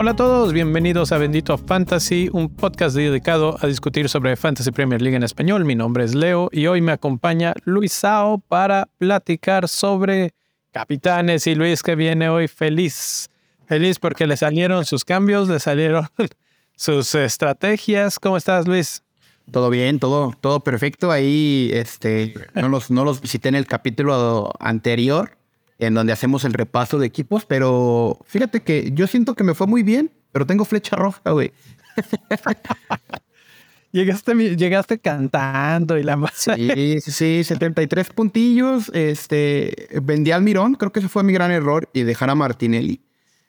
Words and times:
Hola 0.00 0.12
a 0.12 0.16
todos, 0.16 0.54
bienvenidos 0.54 1.12
a 1.12 1.18
Bendito 1.18 1.58
Fantasy, 1.58 2.30
un 2.32 2.48
podcast 2.48 2.96
dedicado 2.96 3.58
a 3.60 3.66
discutir 3.66 4.08
sobre 4.08 4.34
Fantasy 4.34 4.70
Premier 4.70 5.02
League 5.02 5.14
en 5.14 5.22
español. 5.22 5.66
Mi 5.66 5.74
nombre 5.74 6.04
es 6.04 6.14
Leo 6.14 6.48
y 6.52 6.68
hoy 6.68 6.80
me 6.80 6.92
acompaña 6.92 7.52
Luis 7.64 7.92
Sao 7.92 8.38
para 8.38 8.88
platicar 8.96 9.68
sobre 9.68 10.32
capitanes 10.70 11.46
y 11.46 11.54
Luis 11.54 11.82
que 11.82 11.96
viene 11.96 12.30
hoy 12.30 12.48
feliz. 12.48 13.28
Feliz 13.66 13.98
porque 13.98 14.26
le 14.26 14.38
salieron 14.38 14.86
sus 14.86 15.04
cambios, 15.04 15.50
le 15.50 15.60
salieron 15.60 16.08
sus 16.76 17.14
estrategias. 17.14 18.18
¿Cómo 18.18 18.38
estás, 18.38 18.66
Luis? 18.66 19.02
Todo 19.50 19.70
bien, 19.70 19.98
todo, 19.98 20.32
todo 20.40 20.60
perfecto. 20.60 21.10
Ahí 21.10 21.70
este, 21.72 22.34
no, 22.54 22.68
los, 22.68 22.90
no 22.90 23.04
los 23.04 23.20
visité 23.20 23.48
en 23.48 23.56
el 23.56 23.66
capítulo 23.66 24.52
anterior, 24.60 25.36
en 25.78 25.94
donde 25.94 26.12
hacemos 26.12 26.44
el 26.44 26.52
repaso 26.52 26.98
de 26.98 27.06
equipos, 27.06 27.46
pero 27.46 28.18
fíjate 28.26 28.62
que 28.62 28.92
yo 28.92 29.06
siento 29.06 29.34
que 29.34 29.44
me 29.44 29.54
fue 29.54 29.66
muy 29.66 29.82
bien, 29.82 30.10
pero 30.32 30.46
tengo 30.46 30.64
flecha 30.64 30.96
roja, 30.96 31.30
güey. 31.30 31.52
llegaste, 33.92 34.56
llegaste 34.56 34.98
cantando 34.98 35.98
y 35.98 36.02
la 36.02 36.16
más. 36.16 36.32
Sí, 36.34 37.00
sí, 37.00 37.10
sí, 37.10 37.44
73 37.44 38.10
puntillos. 38.10 38.90
Este, 38.94 39.88
vendí 40.02 40.30
al 40.30 40.42
Mirón, 40.42 40.74
creo 40.74 40.92
que 40.92 41.00
ese 41.00 41.08
fue 41.08 41.24
mi 41.24 41.32
gran 41.32 41.50
error, 41.50 41.88
y 41.92 42.02
dejar 42.02 42.30
a 42.30 42.34
Martinelli. 42.34 43.02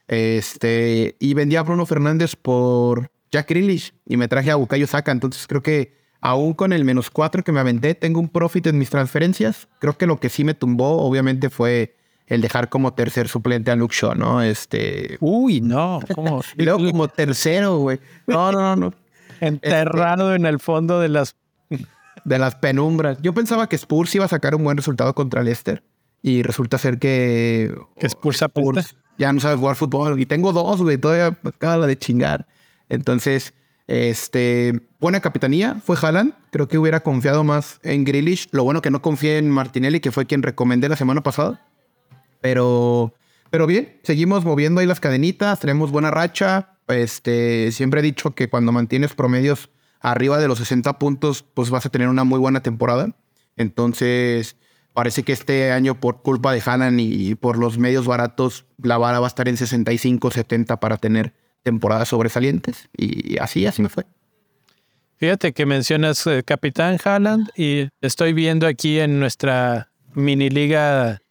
Este, 0.08 1.16
y 1.20 1.34
vendí 1.34 1.56
a 1.56 1.64
Bruno 1.64 1.86
Fernández 1.86 2.36
por 2.36 3.12
Jack 3.32 3.50
Grealish 3.50 3.94
y 4.06 4.18
me 4.18 4.28
traje 4.28 4.52
a 4.52 4.56
Bukayo 4.56 4.88
Saka. 4.88 5.12
Entonces 5.12 5.48
creo 5.48 5.62
que 5.62 5.96
aún 6.20 6.54
con 6.54 6.74
el 6.74 6.86
menos 6.86 7.10
4 7.10 7.44
que 7.44 7.52
me 7.52 7.60
aventé, 7.60 7.96
tengo 7.96 8.20
un 8.20 8.30
profit 8.30 8.68
en 8.68 8.78
mis 8.78 8.90
transferencias. 8.90 9.68
Creo 9.80 9.98
que 9.98 10.06
lo 10.06 10.20
que 10.20 10.30
sí 10.30 10.44
me 10.44 10.54
tumbó, 10.54 11.02
obviamente, 11.02 11.50
fue 11.50 11.96
el 12.28 12.42
dejar 12.42 12.70
como 12.70 12.94
tercer 12.94 13.28
suplente 13.28 13.72
a 13.72 13.76
Luke 13.76 13.96
Shaw, 13.98 14.16
¿no? 14.16 14.42
Este. 14.42 15.18
Uy, 15.20 15.62
no. 15.62 16.00
¿Cómo? 16.16 16.42
y 16.58 16.64
luego 16.64 16.80
como 16.90 17.08
tercero, 17.08 17.78
güey. 17.80 18.00
No, 18.28 18.52
no, 18.52 18.76
no. 18.76 18.94
Enterrado 19.40 20.36
en 20.36 20.46
el 20.46 20.60
fondo 20.60 21.00
de 21.00 21.10
las. 21.10 21.36
de 22.24 22.40
las 22.40 22.56
penumbras. 22.56 23.18
Yo 23.22 23.34
pensaba 23.34 23.68
que 23.68 23.76
Spurs 23.76 24.14
iba 24.16 24.26
a 24.26 24.30
sacar 24.30 24.56
un 24.56 24.64
buen 24.64 24.78
resultado 24.78 25.14
contra 25.16 25.44
Leicester. 25.44 25.84
Y 26.22 26.44
resulta 26.44 26.78
ser 26.78 27.00
que. 27.00 27.74
Que 27.98 28.08
Spurs, 28.08 28.42
Spurs 28.42 28.96
ya 29.18 29.34
no 29.34 29.40
sabe 29.40 29.58
jugar 29.58 29.76
fútbol. 29.76 30.20
Y 30.20 30.26
tengo 30.26 30.54
dos, 30.54 30.82
güey. 30.82 30.98
Todavía 30.98 31.38
acaba 31.44 31.88
de 31.88 31.98
chingar. 31.98 32.48
Entonces. 32.92 33.54
Este, 33.88 34.88
buena 35.02 35.20
capitanía 35.20 35.82
fue 35.84 35.98
Haaland. 36.02 36.34
Creo 36.52 36.70
que 36.70 36.78
hubiera 36.78 37.02
confiado 37.02 37.44
más 37.44 37.82
en 37.84 38.06
Grealish. 38.06 38.48
Lo 38.52 38.64
bueno 38.64 38.82
que 38.82 38.90
no 38.90 39.02
confié 39.02 39.38
en 39.38 39.50
Martinelli, 39.50 40.00
que 40.00 40.12
fue 40.12 40.26
quien 40.26 40.44
recomendé 40.44 40.88
la 40.88 40.96
semana 40.96 41.24
pasada. 41.24 41.66
Pero, 42.40 43.14
pero 43.50 43.68
bien, 43.68 44.00
seguimos 44.04 44.46
moviendo 44.46 44.80
ahí 44.80 44.88
las 44.88 45.02
cadenitas, 45.02 45.60
tenemos 45.60 45.92
buena 45.92 46.10
racha. 46.10 46.78
Este, 46.88 47.72
siempre 47.74 48.00
he 48.00 48.04
dicho 48.04 48.32
que 48.34 48.50
cuando 48.50 48.72
mantienes 48.72 49.14
promedios 49.14 49.70
arriba 50.00 50.40
de 50.40 50.48
los 50.48 50.60
60 50.60 50.98
puntos, 50.98 51.44
pues 51.44 51.70
vas 51.70 51.86
a 51.86 51.90
tener 51.90 52.08
una 52.08 52.24
muy 52.24 52.40
buena 52.40 52.62
temporada. 52.62 53.16
Entonces, 53.58 54.56
parece 54.94 55.24
que 55.24 55.34
este 55.34 55.72
año, 55.72 56.00
por 56.00 56.22
culpa 56.22 56.54
de 56.54 56.64
Hanan 56.66 57.00
y 57.00 57.36
por 57.36 57.58
los 57.58 57.78
medios 57.78 58.08
baratos, 58.08 58.66
la 58.82 58.98
vara 58.98 59.20
va 59.20 59.28
a 59.28 59.30
estar 59.30 59.48
en 59.48 59.58
65, 59.58 60.32
70 60.32 60.80
para 60.80 60.98
tener 60.98 61.34
temporadas 61.64 62.10
sobresalientes. 62.10 62.90
Y 62.96 63.38
así, 63.40 63.66
así 63.66 63.82
me 63.82 63.90
fue. 63.90 64.06
Fíjate 65.18 65.54
que 65.54 65.66
mencionas 65.66 66.26
eh, 66.26 66.42
Capitán 66.44 66.98
Haaland 67.04 67.50
y 67.56 67.90
estoy 68.02 68.34
viendo 68.34 68.66
aquí 68.66 69.00
en 69.00 69.20
nuestra 69.20 69.92
mini 70.16 70.50
liga 70.50 71.22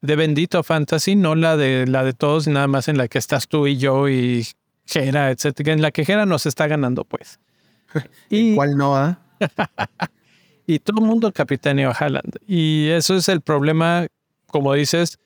de 0.00 0.16
Bendito 0.16 0.64
Fantasy, 0.64 1.14
no 1.14 1.36
la 1.36 1.56
de 1.56 1.86
la 1.86 2.02
de 2.02 2.12
todos, 2.12 2.48
nada 2.48 2.66
más 2.66 2.88
en 2.88 2.98
la 2.98 3.06
que 3.06 3.18
estás 3.18 3.46
tú 3.46 3.68
y 3.68 3.76
yo 3.76 4.08
y 4.08 4.44
Jera, 4.86 5.30
etcétera. 5.30 5.72
En 5.72 5.82
la 5.82 5.92
que 5.92 6.04
Jera 6.04 6.26
nos 6.26 6.46
está 6.46 6.66
ganando, 6.66 7.04
pues. 7.04 7.38
Y, 8.28 8.56
¿Cuál 8.56 8.76
no? 8.76 8.96
Ah? 8.96 9.20
y 10.66 10.80
todo 10.80 11.00
el 11.00 11.06
mundo 11.06 11.32
capitaneó 11.32 11.90
a 11.90 11.92
Haaland. 11.92 12.38
Y 12.48 12.88
eso 12.88 13.14
es 13.14 13.28
el 13.28 13.40
problema, 13.40 14.06
como 14.46 14.74
dices, 14.74 15.20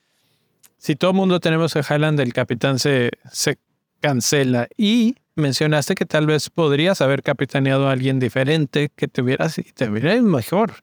si 0.77 0.97
todo 0.97 1.12
el 1.12 1.16
mundo 1.16 1.41
tenemos 1.41 1.75
a 1.77 1.81
Haaland, 1.81 2.21
el 2.21 2.32
capitán 2.34 2.78
se, 2.78 3.11
se 3.32 3.59
cancela. 4.01 4.69
Y 4.77 5.17
mencionaste 5.34 5.95
que 5.95 6.07
tal 6.07 6.27
vez 6.27 6.51
podrías 6.51 7.01
haber 7.01 7.23
capitaneado 7.23 7.89
a 7.89 7.93
alguien 7.93 8.19
diferente 8.19 8.91
que 8.95 9.09
te 9.09 9.23
hubiera, 9.23 9.49
te 9.49 9.89
mejor 9.89 10.83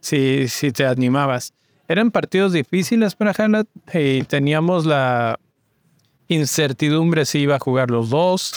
si, 0.00 0.48
si 0.48 0.72
te 0.72 0.86
animabas. 0.86 1.54
Eran 1.88 2.10
partidos 2.10 2.52
difíciles 2.52 3.14
para 3.14 3.32
Haaland 3.32 3.66
y 3.92 4.22
teníamos 4.22 4.86
la 4.86 5.38
incertidumbre 6.28 7.26
si 7.26 7.40
iba 7.40 7.56
a 7.56 7.60
jugar 7.60 7.90
los 7.90 8.10
dos. 8.10 8.54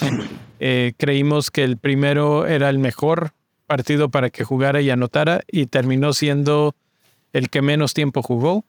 Eh, 0.61 0.93
creímos 0.97 1.51
que 1.51 1.65
el 1.65 1.75
primero 1.75 2.47
era 2.47 2.69
el 2.69 2.79
mejor 2.79 3.33
partido 3.67 4.07
para 4.07 4.29
que 4.29 4.45
jugara 4.45 4.79
y 4.79 4.89
anotara 4.89 5.41
y 5.51 5.65
terminó 5.65 6.13
siendo 6.13 6.75
el 7.33 7.49
que 7.49 7.61
menos 7.61 7.93
tiempo 7.93 8.21
jugó. 8.21 8.63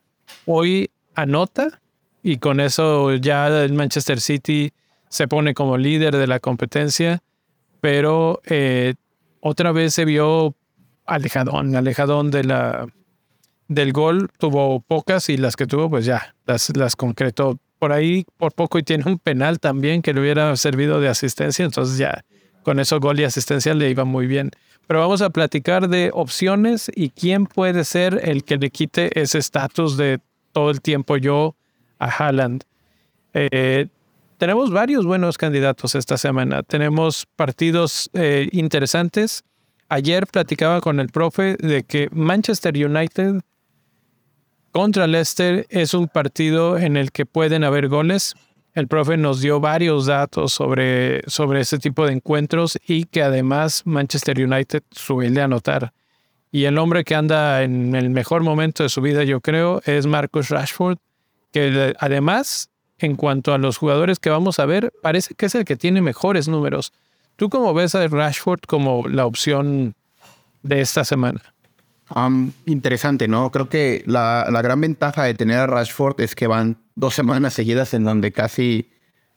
Hoy 0.45 0.91
anota 1.15 1.79
y 2.21 2.37
con 2.37 2.59
eso 2.59 3.15
ya 3.15 3.47
el 3.47 3.71
Manchester 3.71 4.19
City 4.19 4.73
se 5.09 5.27
pone 5.27 5.53
como 5.53 5.77
líder 5.77 6.15
de 6.15 6.27
la 6.27 6.39
competencia, 6.39 7.21
pero 7.81 8.41
eh, 8.45 8.95
otra 9.39 9.71
vez 9.71 9.93
se 9.93 10.05
vio 10.05 10.55
alejadón, 11.05 11.75
alejadón 11.75 12.31
de 12.31 12.43
la, 12.43 12.87
del 13.67 13.93
gol 13.93 14.29
tuvo 14.37 14.79
pocas 14.81 15.29
y 15.29 15.37
las 15.37 15.55
que 15.55 15.67
tuvo, 15.67 15.89
pues 15.89 16.05
ya, 16.05 16.35
las, 16.45 16.75
las 16.75 16.95
concretó 16.95 17.59
por 17.79 17.91
ahí 17.91 18.25
por 18.37 18.53
poco 18.53 18.79
y 18.79 18.83
tiene 18.83 19.03
un 19.05 19.19
penal 19.19 19.59
también 19.59 20.01
que 20.01 20.13
le 20.13 20.21
hubiera 20.21 20.55
servido 20.55 20.99
de 20.99 21.09
asistencia, 21.09 21.63
entonces 21.63 21.97
ya 21.97 22.23
con 22.63 22.79
eso 22.79 22.99
gol 22.99 23.19
y 23.19 23.23
asistencia 23.23 23.73
le 23.73 23.89
iba 23.89 24.03
muy 24.03 24.27
bien. 24.27 24.51
Pero 24.87 24.99
vamos 24.99 25.21
a 25.21 25.29
platicar 25.29 25.87
de 25.89 26.11
opciones 26.13 26.91
y 26.93 27.09
quién 27.09 27.45
puede 27.45 27.83
ser 27.83 28.19
el 28.23 28.43
que 28.43 28.57
le 28.57 28.71
quite 28.71 29.17
ese 29.19 29.37
estatus 29.37 29.95
de 29.95 30.19
todo 30.51 30.69
el 30.69 30.81
tiempo 30.81 31.17
yo 31.17 31.55
a 31.99 32.07
Haaland. 32.09 32.63
Eh, 33.33 33.87
tenemos 34.37 34.71
varios 34.71 35.05
buenos 35.05 35.37
candidatos 35.37 35.95
esta 35.95 36.17
semana. 36.17 36.63
Tenemos 36.63 37.25
partidos 37.35 38.09
eh, 38.13 38.47
interesantes. 38.51 39.43
Ayer 39.89 40.27
platicaba 40.27 40.81
con 40.81 40.99
el 40.99 41.09
profe 41.09 41.55
de 41.57 41.83
que 41.83 42.09
Manchester 42.11 42.73
United 42.75 43.41
contra 44.71 45.07
Leicester 45.07 45.65
es 45.69 45.93
un 45.93 46.07
partido 46.07 46.77
en 46.77 46.97
el 46.97 47.11
que 47.11 47.25
pueden 47.25 47.63
haber 47.63 47.87
goles. 47.87 48.35
El 48.73 48.87
profe 48.87 49.17
nos 49.17 49.41
dio 49.41 49.59
varios 49.59 50.05
datos 50.05 50.53
sobre, 50.53 51.23
sobre 51.27 51.61
ese 51.61 51.79
tipo 51.79 52.05
de 52.05 52.13
encuentros 52.13 52.77
y 52.85 53.05
que 53.05 53.23
además 53.23 53.81
Manchester 53.85 54.39
United 54.39 54.83
suele 54.91 55.41
anotar. 55.41 55.93
Y 56.51 56.65
el 56.65 56.77
hombre 56.77 57.03
que 57.03 57.15
anda 57.15 57.63
en 57.63 57.95
el 57.95 58.11
mejor 58.11 58.43
momento 58.43 58.83
de 58.83 58.89
su 58.89 59.01
vida, 59.01 59.23
yo 59.23 59.41
creo, 59.41 59.81
es 59.85 60.05
Marcus 60.05 60.49
Rashford, 60.49 60.97
que 61.51 61.95
además, 61.99 62.69
en 62.99 63.15
cuanto 63.15 63.53
a 63.53 63.57
los 63.57 63.77
jugadores 63.77 64.19
que 64.19 64.29
vamos 64.29 64.59
a 64.59 64.65
ver, 64.65 64.93
parece 65.01 65.35
que 65.35 65.45
es 65.47 65.55
el 65.55 65.65
que 65.65 65.75
tiene 65.75 66.01
mejores 66.01 66.47
números. 66.47 66.93
¿Tú 67.35 67.49
cómo 67.49 67.73
ves 67.73 67.93
a 67.95 68.07
Rashford 68.07 68.61
como 68.67 69.07
la 69.07 69.25
opción 69.25 69.95
de 70.63 70.81
esta 70.81 71.03
semana? 71.03 71.41
interesante, 72.65 73.27
¿no? 73.27 73.51
Creo 73.51 73.67
que 73.67 74.01
la, 74.05 74.47
gran 74.63 74.79
ventaja 74.79 75.23
de 75.23 75.33
tener 75.33 75.59
a 75.59 75.67
Rashford 75.67 76.21
es 76.21 76.35
que 76.35 76.47
van 76.47 76.77
dos 76.95 77.13
semanas 77.13 77.53
seguidas 77.53 77.93
en 77.93 78.05
donde 78.05 78.31
casi, 78.31 78.89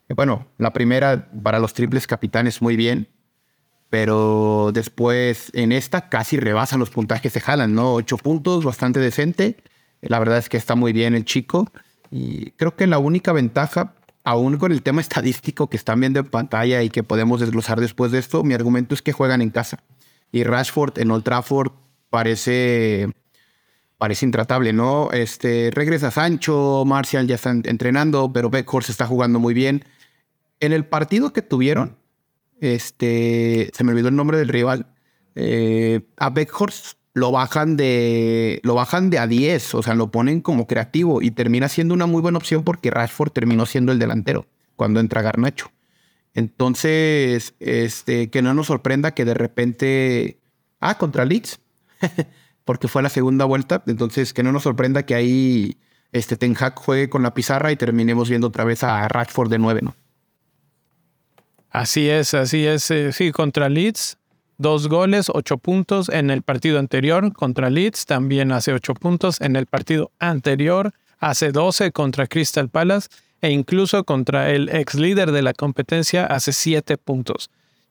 bueno, 0.08 0.46
la 0.56 0.72
primera 0.72 1.28
para 1.42 1.58
los 1.58 1.74
triples 1.74 2.06
capitanes 2.06 2.62
muy 2.62 2.76
bien, 2.76 3.08
pero 3.90 4.70
después 4.72 5.50
en 5.52 5.72
esta 5.72 6.08
casi 6.08 6.38
rebasan 6.38 6.78
los 6.78 6.90
puntajes 6.90 7.32
de 7.32 7.40
jalan, 7.40 7.74
¿no? 7.74 7.94
Ocho 7.94 8.16
puntos, 8.16 8.64
bastante 8.64 9.00
decente. 9.00 9.56
La 10.00 10.20
verdad 10.20 10.38
es 10.38 10.48
que 10.48 10.56
está 10.56 10.76
muy 10.76 10.92
bien 10.92 11.16
el 11.16 11.24
chico 11.24 11.72
y 12.10 12.50
creo 12.52 12.74
que 12.74 12.86
la 12.86 12.98
única 12.98 13.32
ventaja, 13.32 13.94
aún 14.24 14.58
con 14.58 14.72
el 14.72 14.82
tema 14.82 15.00
estadístico 15.00 15.68
que 15.68 15.76
están 15.76 16.00
viendo 16.00 16.20
en 16.20 16.26
pantalla 16.26 16.82
y 16.82 16.90
que 16.90 17.02
podemos 17.02 17.40
desglosar 17.40 17.80
después 17.80 18.12
de 18.12 18.18
esto, 18.18 18.42
mi 18.42 18.54
argumento 18.54 18.94
es 18.94 19.02
que 19.02 19.12
juegan 19.12 19.42
en 19.42 19.50
casa. 19.50 19.78
Y 20.32 20.44
Rashford 20.44 20.98
en 20.98 21.10
Old 21.10 21.24
Trafford 21.24 21.72
parece, 22.08 23.12
parece 23.98 24.26
intratable, 24.26 24.72
¿no? 24.72 25.10
Este, 25.12 25.70
regresa 25.72 26.10
Sancho, 26.10 26.84
Marcial 26.86 27.26
ya 27.26 27.36
están 27.36 27.62
entrenando, 27.64 28.32
pero 28.32 28.50
Beckhorst 28.50 28.90
está 28.90 29.06
jugando 29.06 29.38
muy 29.38 29.54
bien. 29.54 29.84
En 30.60 30.72
el 30.72 30.84
partido 30.84 31.32
que 31.32 31.42
tuvieron, 31.42 31.96
este, 32.60 33.70
se 33.72 33.84
me 33.84 33.92
olvidó 33.92 34.08
el 34.08 34.16
nombre 34.16 34.38
del 34.38 34.48
rival, 34.48 34.86
eh, 35.34 36.02
a 36.16 36.30
Beckhorst 36.30 36.99
lo 37.12 37.32
bajan 37.32 37.76
de 37.76 38.60
lo 38.62 38.74
bajan 38.74 39.10
de 39.10 39.18
a 39.18 39.26
10, 39.26 39.74
o 39.74 39.82
sea, 39.82 39.94
lo 39.94 40.10
ponen 40.10 40.40
como 40.40 40.66
creativo 40.66 41.22
y 41.22 41.30
termina 41.30 41.68
siendo 41.68 41.94
una 41.94 42.06
muy 42.06 42.22
buena 42.22 42.38
opción 42.38 42.62
porque 42.64 42.90
Rashford 42.90 43.32
terminó 43.32 43.66
siendo 43.66 43.92
el 43.92 43.98
delantero 43.98 44.46
cuando 44.76 45.00
entra 45.00 45.22
Garnacho. 45.22 45.70
Entonces, 46.34 47.54
este, 47.58 48.30
que 48.30 48.42
no 48.42 48.54
nos 48.54 48.68
sorprenda 48.68 49.12
que 49.12 49.24
de 49.24 49.34
repente 49.34 50.40
Ah, 50.80 50.96
contra 50.96 51.24
Leeds. 51.24 51.60
Porque 52.64 52.88
fue 52.88 53.02
la 53.02 53.08
segunda 53.08 53.44
vuelta. 53.44 53.82
Entonces, 53.86 54.32
que 54.32 54.42
no 54.42 54.52
nos 54.52 54.62
sorprenda 54.62 55.04
que 55.04 55.14
ahí 55.14 55.76
este 56.12 56.36
Ten 56.36 56.56
Hag 56.58 56.74
juegue 56.76 57.08
con 57.08 57.22
la 57.22 57.34
pizarra 57.34 57.70
y 57.70 57.76
terminemos 57.76 58.28
viendo 58.28 58.48
otra 58.48 58.64
vez 58.64 58.82
a 58.82 59.06
Rashford 59.06 59.50
de 59.50 59.58
nueve, 59.58 59.80
¿no? 59.82 59.94
Así 61.68 62.08
es, 62.08 62.34
así 62.34 62.66
es. 62.66 62.90
Eh, 62.90 63.12
sí, 63.12 63.30
contra 63.30 63.68
Leeds, 63.68 64.18
dos 64.60 64.88
goles, 64.88 65.30
ocho 65.32 65.56
puntos. 65.56 66.08
En 66.10 66.30
el 66.30 66.42
partido 66.42 66.78
anterior 66.78 67.32
contra 67.32 67.70
Leeds 67.70 68.06
también 68.06 68.52
hace 68.52 68.72
ocho 68.72 68.94
puntos. 68.94 69.40
En 69.40 69.56
el 69.56 69.66
partido 69.66 70.12
anterior 70.18 70.92
hace 71.18 71.50
doce 71.50 71.92
contra 71.92 72.26
Crystal 72.26 72.68
Palace 72.68 73.08
e 73.40 73.50
incluso 73.50 74.04
contra 74.04 74.50
el 74.50 74.68
ex 74.68 74.94
líder 74.94 75.32
de 75.32 75.42
la 75.42 75.54
competencia 75.54 76.26
hace 76.26 76.52
siete 76.52 76.98
puntos. 76.98 77.50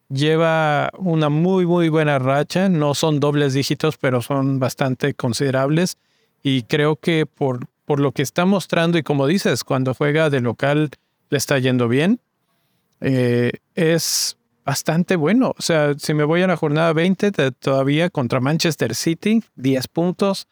Lleva 0.10 0.92
una 0.98 1.30
muy, 1.30 1.66
muy 1.66 1.90
buena 1.90 2.20
racha. 2.20 2.70
No 2.70 2.94
son 2.94 3.20
dobles 3.20 3.54
dígitos, 3.54 3.98
pero 3.98 4.22
son 4.22 4.60
bastante 4.60 5.14
considerables. 5.16 5.98
Y 6.44 6.64
creo 6.64 6.96
que 6.96 7.26
por, 7.26 7.68
por 7.86 8.00
lo 8.00 8.12
que 8.12 8.22
está 8.22 8.46
mostrando 8.46 8.98
y 8.98 9.04
como 9.04 9.28
dices, 9.28 9.64
cuando 9.64 9.94
juega 9.94 10.30
de 10.30 10.42
local 10.42 10.92
le 11.30 11.38
está 11.38 11.58
yendo 11.60 11.88
bien 11.88 12.20
eh, 13.02 13.52
es 13.76 14.38
bastante 14.70 15.16
bueno. 15.16 15.56
O 15.58 15.62
sea, 15.64 15.96
si 15.98 16.14
me 16.14 16.24
voy 16.24 16.44
a 16.44 16.48
la 16.48 16.56
jornada 16.56 16.94
20 16.94 17.32
todavía 17.54 18.12
contra 18.12 18.40
Manchester 18.40 18.94
City, 18.94 19.44
10 19.56 19.88
puntos, 19.88 20.48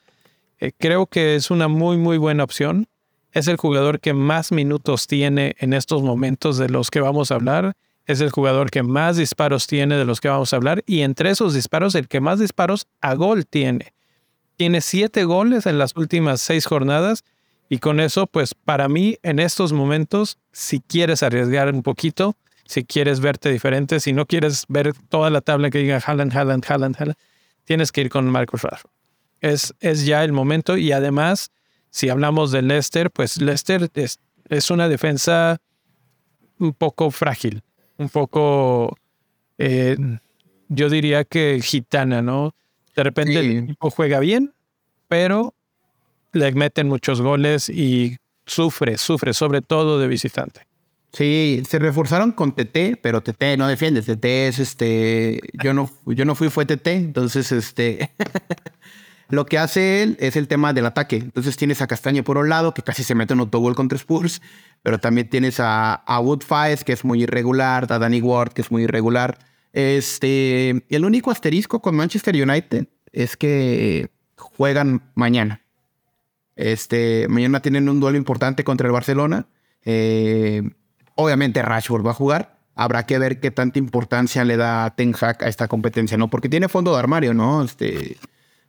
eh, 0.60 0.72
creo 0.75 1.06
que 1.06 1.36
es 1.36 1.52
una 1.52 1.68
muy, 1.68 1.98
muy 1.98 2.18
buena 2.18 2.44
opción. 2.44 2.88
Es 3.31 3.48
el 3.48 3.58
jugador 3.58 4.00
que 4.00 4.14
más 4.14 4.52
minutos 4.52 5.06
tiene 5.06 5.56
en 5.60 5.72
estos 5.72 6.02
momentos 6.02 6.58
de 6.58 6.68
los 6.68 6.90
que 6.90 7.00
vamos 7.00 7.30
a 7.30 7.36
hablar. 7.36 7.74
Es 8.08 8.19
el 8.19 8.31
jugador 8.31 8.72
que 8.72 8.81
más 8.81 9.18
disparos 9.18 9.68
tiene 9.68 9.98
de 9.98 10.06
los 10.06 10.19
que 10.19 10.30
vamos 10.30 10.52
a 10.52 10.56
hablar. 10.56 10.84
Y 10.88 11.02
entre 11.02 11.30
esos 11.30 11.54
disparos, 11.54 11.94
el 11.94 12.08
que 12.08 12.19
más 12.19 12.40
disparos 12.40 12.88
a 13.02 13.14
gol 13.14 13.46
tiene. 13.46 13.94
Tiene 14.56 14.81
siete 14.81 15.25
goles 15.25 15.68
en 15.68 15.78
las 15.78 15.96
últimas 15.96 16.42
seis 16.42 16.66
jornadas 16.66 17.24
y 17.69 17.78
con 17.78 18.00
eso, 18.00 18.25
pues 18.25 18.56
para 18.56 18.90
mí, 18.90 19.19
en 19.22 19.38
estos 19.38 19.74
momentos, 19.74 20.40
si 20.52 20.80
quieres 20.80 21.22
arriesgar 21.22 21.72
un 21.72 21.84
poquito, 21.84 22.36
si 22.68 22.84
quieres 22.84 23.19
verte 23.19 23.50
diferente, 23.50 24.00
si 24.00 24.14
no 24.14 24.25
quieres 24.25 24.66
ver 24.68 24.94
toda 25.10 25.30
la 25.30 25.42
tabla 25.42 25.69
que 25.69 25.80
diga 25.80 26.02
Haaland, 26.06 26.36
Haaland, 26.36 26.66
Haaland, 26.68 26.96
Haaland, 26.98 27.18
tienes 27.64 27.92
que 27.92 28.02
ir 28.02 28.10
con 28.10 28.30
Marcus 28.30 28.62
Rashford. 28.62 28.92
Es, 29.42 29.74
es 29.80 30.06
ya 30.06 30.24
el 30.24 30.34
momento 30.34 30.78
y 30.78 30.92
además, 30.92 31.52
si 31.90 32.10
hablamos 32.10 32.52
de 32.52 32.62
Leicester, 32.62 33.12
pues 33.12 33.40
Leicester 33.42 33.90
es, 33.94 34.19
es 34.50 34.72
una 34.72 34.90
defensa 34.90 35.58
un 36.60 36.74
poco 36.74 37.12
frágil, 37.12 37.62
un 37.98 38.10
poco, 38.10 38.98
eh, 39.58 39.96
yo 40.68 40.90
diría 40.90 41.24
que 41.24 41.60
gitana, 41.64 42.22
¿no? 42.22 42.54
De 42.96 43.04
repente 43.04 43.40
el 43.40 43.58
equipo 43.60 43.92
juega 43.92 44.19
bien, 44.19 44.54
pero 45.08 45.54
le 46.34 46.52
meten 46.52 46.88
muchos 46.88 47.22
goles 47.22 47.69
y 47.69 48.18
sufre, 48.46 48.98
sufre, 48.98 49.34
sobre 49.34 49.62
todo 49.62 50.00
de 50.00 50.08
visitante. 50.08 50.67
Sí, 51.13 51.63
se 51.68 51.80
reforzaron 51.80 52.31
con 52.31 52.54
TT, 52.54 53.00
pero 53.01 53.21
TT 53.21 53.57
no 53.57 53.68
defiende. 53.68 54.01
TT 54.01 54.25
es 54.25 54.59
este. 54.59 55.39
Yo 55.63 55.74
no, 55.74 55.89
yo 56.06 56.25
no 56.25 56.36
fui, 56.36 56.50
fue 56.50 56.65
TT. 56.65 56.88
Entonces, 56.88 57.51
este. 57.51 58.12
lo 59.30 59.45
que 59.45 59.57
hace 59.57 60.04
él 60.04 60.18
es 60.19 60.36
el 60.36 60.48
tema 60.48 60.74
del 60.74 60.86
ataque. 60.86 61.18
Entonces 61.18 61.57
tienes 61.57 61.81
a 61.81 61.88
Castaño 61.88 62.24
por 62.24 62.38
un 62.38 62.50
lado, 62.50 62.74
que 62.74 62.81
casi 62.81 63.04
se 63.04 63.15
mete 63.15 63.33
en 63.33 63.39
autogol 63.39 63.75
contra 63.75 63.98
Spurs, 63.98 64.42
pero 64.83 65.00
también 65.00 65.30
tienes 65.30 65.59
a, 65.59 65.94
a 65.94 66.19
Wood 66.19 66.44
que 66.86 66.94
es 66.94 67.04
muy 67.04 67.24
irregular, 67.24 67.92
a 67.92 68.00
Danny 68.00 68.21
Ward, 68.21 68.54
que 68.54 68.62
es 68.62 68.71
muy 68.71 68.83
irregular. 68.83 69.38
Este, 69.74 70.86
el 70.89 71.06
único 71.06 71.31
asterisco 71.31 71.81
con 71.81 71.95
Manchester 71.95 72.36
United 72.36 72.88
es 73.12 73.38
que 73.38 74.09
juegan 74.36 75.12
mañana. 75.15 75.62
Este, 76.56 77.27
mañana 77.27 77.62
tienen 77.62 77.88
un 77.89 78.00
duelo 78.00 78.18
importante 78.18 78.63
contra 78.63 78.88
el 78.88 78.94
Barcelona. 78.94 79.48
Eh, 79.86 80.63
obviamente 81.18 81.62
Rashford 81.62 82.06
va 82.06 82.12
a 82.12 82.14
jugar. 82.14 82.58
Habrá 82.75 83.06
que 83.06 83.19
ver 83.19 83.40
qué 83.40 83.52
tanta 83.52 83.80
importancia 83.80 84.46
le 84.46 84.56
da 84.56 84.92
Ten 84.96 85.14
Hag 85.19 85.44
a 85.44 85.48
esta 85.48 85.68
competencia, 85.68 86.16
¿no? 86.18 86.30
Porque 86.30 86.48
tiene 86.48 86.69
fondo 86.69 86.94
de 86.94 87.00
armario, 87.00 87.34
¿no? 87.34 87.64
Este, 87.64 88.18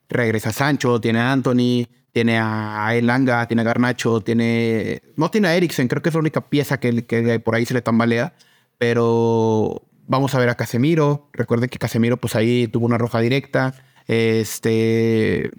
regresa 0.08 0.50
Sancho, 0.50 1.00
tiene 1.00 1.20
a 1.20 1.30
Anthony, 1.30 1.86
tiene 2.10 2.38
a 2.38 2.94
Elanga, 2.94 3.46
tiene 3.46 3.62
a 3.62 3.64
Garnacho, 3.66 4.22
tiene... 4.22 5.02
No 5.16 5.30
tiene 5.30 5.48
a 5.48 5.54
Eriksen, 5.54 5.88
creo 5.88 6.02
que 6.02 6.08
es 6.08 6.14
la 6.14 6.20
única 6.20 6.48
pieza 6.48 6.80
que, 6.80 7.40
por 7.44 7.54
ahí 7.54 7.66
se 7.66 7.74
le 7.74 7.82
tambalea. 7.82 8.32
Pero 8.78 9.82
vamos 10.06 10.34
a 10.34 10.38
ver 10.38 10.48
a 10.48 10.54
Casemiro. 10.54 11.28
Recuerden 11.34 11.68
que 11.68 11.78
Casemiro 11.78 12.16
pues 12.16 12.34
ahí 12.34 12.66
tuvo 12.66 12.86
una 12.86 12.98
roja 12.98 13.20
directa. 13.20 13.74
Este... 14.06 15.50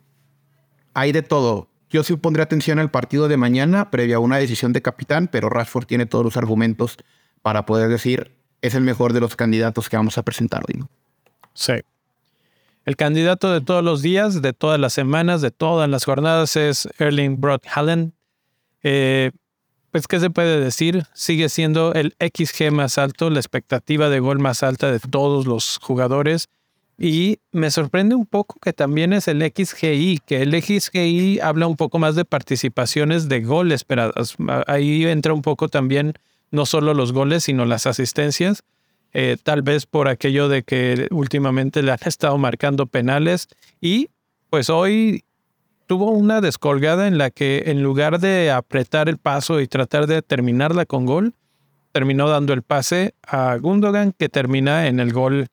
Hay 0.96 1.12
de 1.12 1.22
todo. 1.22 1.70
Yo 1.90 2.04
sí 2.04 2.16
pondré 2.16 2.44
atención 2.44 2.80
al 2.80 2.92
partido 2.92 3.28
de 3.28 3.38
mañana 3.38 3.90
previa 3.90 4.18
a 4.18 4.20
una 4.20 4.38
decisión 4.38 4.74
de 4.74 4.82
capitán, 4.82 5.28
pero 5.32 5.50
Rashford 5.50 5.86
tiene 5.86 6.06
todos 6.06 6.24
los 6.24 6.38
argumentos 6.38 6.98
para 7.42 7.66
poder 7.66 7.90
decir 7.90 8.32
es 8.62 8.76
el 8.76 8.82
mejor 8.82 9.14
de 9.14 9.22
los 9.22 9.36
candidatos 9.36 9.90
que 9.90 9.98
vamos 9.98 10.18
a 10.18 10.24
presentar 10.24 10.64
hoy. 10.68 10.84
Sí. 11.54 11.74
El 12.86 12.96
candidato 12.96 13.52
de 13.52 13.62
todos 13.62 13.84
los 13.84 14.02
días, 14.02 14.42
de 14.42 14.54
todas 14.54 14.80
las 14.80 14.94
semanas, 14.94 15.42
de 15.42 15.52
todas 15.52 15.90
las 15.90 16.06
jornadas 16.06 16.56
es 16.56 16.88
Erling 16.98 17.40
Brock 17.40 17.64
Hallen. 17.74 18.14
Eh, 18.84 19.32
pues, 19.92 20.08
¿qué 20.08 20.20
se 20.20 20.30
puede 20.30 20.60
decir? 20.60 21.06
Sigue 21.14 21.50
siendo 21.50 21.94
el 21.94 22.16
XG 22.20 22.72
más 22.72 22.98
alto, 22.98 23.30
la 23.30 23.40
expectativa 23.40 24.10
de 24.10 24.20
gol 24.20 24.40
más 24.40 24.64
alta 24.64 24.92
de 24.92 25.00
todos 25.00 25.48
los 25.48 25.80
jugadores. 25.82 26.48
Y 27.02 27.40
me 27.54 27.72
sorprende 27.72 28.14
un 28.14 28.26
poco 28.26 28.60
que 28.60 28.74
también 28.74 29.14
es 29.14 29.30
el 29.30 29.42
XGI, 29.42 30.20
que 30.26 30.42
el 30.42 30.52
XGI 30.52 31.40
habla 31.40 31.66
un 31.68 31.78
poco 31.78 31.98
más 31.98 32.16
de 32.16 32.26
participaciones 32.26 33.30
de 33.30 33.40
gol 33.40 33.72
esperadas. 33.72 34.36
Ahí 34.68 35.06
entra 35.06 35.34
un 35.34 35.42
poco 35.42 35.70
también 35.70 36.14
no 36.52 36.66
solo 36.66 36.94
los 36.94 37.14
goles, 37.14 37.46
sino 37.46 37.64
las 37.64 37.88
asistencias. 37.88 38.64
Eh, 39.14 39.38
tal 39.42 39.62
vez 39.62 39.86
por 39.86 40.10
aquello 40.10 40.50
de 40.50 40.64
que 40.64 41.08
últimamente 41.12 41.82
le 41.84 41.94
han 41.94 42.00
estado 42.06 42.38
marcando 42.38 42.86
penales. 42.86 43.48
Y 43.80 44.10
pues 44.50 44.70
hoy 44.70 45.24
tuvo 45.88 46.12
una 46.12 46.42
descolgada 46.42 47.08
en 47.08 47.18
la 47.18 47.32
que 47.32 47.64
en 47.68 47.82
lugar 47.82 48.20
de 48.20 48.52
apretar 48.52 49.08
el 49.08 49.18
paso 49.18 49.62
y 49.62 49.68
tratar 49.70 50.06
de 50.06 50.22
terminarla 50.22 50.86
con 50.86 51.06
gol, 51.06 51.34
terminó 51.94 52.28
dando 52.28 52.52
el 52.52 52.62
pase 52.62 53.14
a 53.24 53.56
Gundogan 53.56 54.12
que 54.12 54.28
termina 54.28 54.88
en 54.88 55.00
el 55.00 55.14
gol 55.14 55.48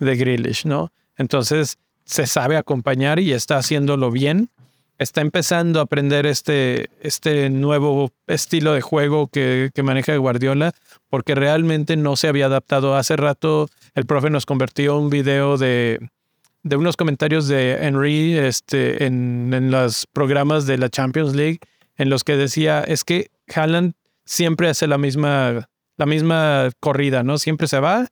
de 0.00 0.16
Grealish, 0.16 0.66
¿no? 0.66 0.92
Entonces 1.16 1.78
se 2.04 2.26
sabe 2.26 2.56
acompañar 2.56 3.20
y 3.20 3.32
está 3.32 3.58
haciéndolo 3.58 4.10
bien. 4.10 4.50
Está 4.98 5.20
empezando 5.20 5.80
a 5.80 5.84
aprender 5.84 6.26
este, 6.26 6.90
este 7.00 7.48
nuevo 7.48 8.10
estilo 8.26 8.74
de 8.74 8.80
juego 8.80 9.28
que, 9.28 9.70
que 9.74 9.82
maneja 9.82 10.16
Guardiola, 10.16 10.72
porque 11.08 11.34
realmente 11.34 11.96
no 11.96 12.16
se 12.16 12.28
había 12.28 12.46
adaptado. 12.46 12.96
Hace 12.96 13.16
rato 13.16 13.68
el 13.94 14.04
profe 14.04 14.28
nos 14.28 14.44
convirtió 14.44 14.98
un 14.98 15.08
video 15.08 15.56
de, 15.56 16.00
de 16.62 16.76
unos 16.76 16.96
comentarios 16.96 17.48
de 17.48 17.78
Henry 17.80 18.36
este, 18.36 19.06
en, 19.06 19.52
en 19.54 19.70
los 19.70 20.06
programas 20.12 20.66
de 20.66 20.76
la 20.78 20.90
Champions 20.90 21.34
League, 21.34 21.60
en 21.96 22.10
los 22.10 22.24
que 22.24 22.36
decía, 22.36 22.82
es 22.82 23.04
que 23.04 23.30
Haaland 23.54 23.94
siempre 24.24 24.68
hace 24.68 24.86
la 24.86 24.98
misma, 24.98 25.68
la 25.96 26.06
misma 26.06 26.70
corrida, 26.80 27.22
¿no? 27.22 27.38
Siempre 27.38 27.68
se 27.68 27.80
va, 27.80 28.08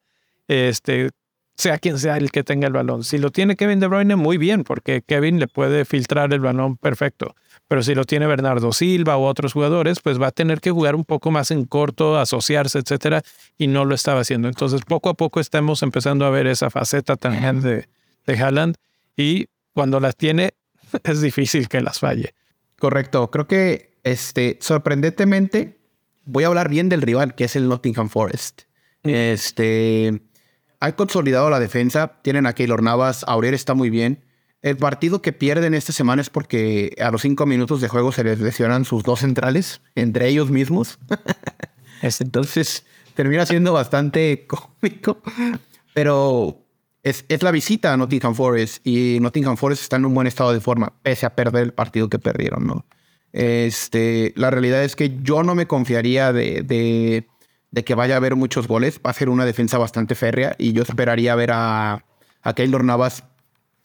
este, 0.46 1.10
sea 1.58 1.78
quien 1.78 1.98
sea 1.98 2.16
el 2.16 2.30
que 2.30 2.44
tenga 2.44 2.68
el 2.68 2.72
balón. 2.72 3.02
Si 3.02 3.18
lo 3.18 3.30
tiene 3.30 3.56
Kevin 3.56 3.80
De 3.80 3.88
Bruyne, 3.88 4.14
muy 4.14 4.38
bien, 4.38 4.62
porque 4.62 5.02
Kevin 5.02 5.40
le 5.40 5.48
puede 5.48 5.84
filtrar 5.84 6.32
el 6.32 6.40
balón 6.40 6.76
perfecto. 6.76 7.34
Pero 7.66 7.82
si 7.82 7.96
lo 7.96 8.04
tiene 8.04 8.26
Bernardo 8.28 8.72
Silva 8.72 9.18
u 9.18 9.22
otros 9.22 9.52
jugadores, 9.52 9.98
pues 10.00 10.22
va 10.22 10.28
a 10.28 10.30
tener 10.30 10.60
que 10.60 10.70
jugar 10.70 10.94
un 10.94 11.04
poco 11.04 11.32
más 11.32 11.50
en 11.50 11.64
corto, 11.64 12.16
asociarse, 12.16 12.78
etcétera, 12.78 13.22
y 13.58 13.66
no 13.66 13.84
lo 13.84 13.96
estaba 13.96 14.20
haciendo. 14.20 14.48
Entonces, 14.48 14.82
poco 14.86 15.10
a 15.10 15.14
poco 15.14 15.40
estamos 15.40 15.82
empezando 15.82 16.24
a 16.24 16.30
ver 16.30 16.46
esa 16.46 16.70
faceta 16.70 17.16
tan 17.16 17.60
de, 17.60 17.88
de 18.26 18.38
Haaland 18.38 18.76
y 19.16 19.48
cuando 19.74 19.98
las 19.98 20.16
tiene 20.16 20.54
es 21.02 21.20
difícil 21.20 21.68
que 21.68 21.80
las 21.80 21.98
falle. 21.98 22.34
Correcto. 22.78 23.30
Creo 23.32 23.48
que 23.48 23.98
este, 24.04 24.58
sorprendentemente 24.60 25.80
voy 26.24 26.44
a 26.44 26.46
hablar 26.46 26.68
bien 26.68 26.88
del 26.88 27.02
rival, 27.02 27.34
que 27.34 27.44
es 27.44 27.56
el 27.56 27.68
Nottingham 27.68 28.08
Forest. 28.08 28.62
Mm. 29.02 29.10
Este, 29.10 30.22
han 30.80 30.92
consolidado 30.92 31.50
la 31.50 31.60
defensa, 31.60 32.20
tienen 32.22 32.46
a 32.46 32.52
Keylor 32.52 32.82
Navas, 32.82 33.24
Aurier 33.26 33.54
está 33.54 33.74
muy 33.74 33.90
bien. 33.90 34.24
El 34.60 34.76
partido 34.76 35.22
que 35.22 35.32
pierden 35.32 35.74
esta 35.74 35.92
semana 35.92 36.20
es 36.22 36.30
porque 36.30 36.96
a 37.00 37.10
los 37.10 37.22
cinco 37.22 37.46
minutos 37.46 37.80
de 37.80 37.88
juego 37.88 38.10
se 38.12 38.24
les 38.24 38.40
lesionan 38.40 38.84
sus 38.84 39.04
dos 39.04 39.20
centrales, 39.20 39.80
entre 39.94 40.28
ellos 40.28 40.50
mismos. 40.50 40.98
Entonces 42.02 42.84
termina 43.14 43.46
siendo 43.46 43.72
bastante 43.72 44.46
cómico, 44.80 45.20
pero 45.94 46.64
es, 47.02 47.24
es, 47.28 47.42
la 47.42 47.50
visita 47.50 47.92
a 47.92 47.96
Nottingham 47.96 48.34
Forest 48.34 48.86
y 48.86 49.18
Nottingham 49.20 49.56
Forest 49.56 49.82
está 49.82 49.96
en 49.96 50.06
un 50.06 50.14
buen 50.14 50.26
estado 50.26 50.52
de 50.52 50.60
forma, 50.60 50.92
pese 51.02 51.26
a 51.26 51.34
perder 51.34 51.64
el 51.64 51.72
partido 51.72 52.08
que 52.08 52.18
perdieron. 52.18 52.84
Este, 53.32 54.32
la 54.36 54.50
realidad 54.50 54.82
es 54.82 54.96
que 54.96 55.18
yo 55.22 55.42
no 55.42 55.54
me 55.54 55.66
confiaría 55.66 56.32
de 56.32 57.28
de 57.70 57.84
que 57.84 57.94
vaya 57.94 58.14
a 58.14 58.16
haber 58.18 58.36
muchos 58.36 58.68
goles. 58.68 59.00
Va 59.04 59.10
a 59.10 59.14
ser 59.14 59.28
una 59.28 59.44
defensa 59.44 59.78
bastante 59.78 60.14
férrea 60.14 60.54
y 60.58 60.72
yo 60.72 60.82
esperaría 60.82 61.34
ver 61.34 61.50
a, 61.52 62.04
a 62.42 62.54
Keylor 62.54 62.84
Navas 62.84 63.24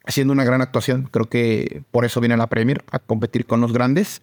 haciendo 0.06 0.34
una 0.34 0.44
gran 0.44 0.62
actuación. 0.62 1.08
Creo 1.12 1.30
que 1.30 1.84
por 1.92 2.06
eso 2.06 2.20
viene 2.20 2.36
a 2.36 2.38
la 2.38 2.48
Premier, 2.48 2.84
a 2.92 3.00
competir 3.00 3.46
con 3.46 3.62
los 3.62 3.74
grandes. 3.74 4.22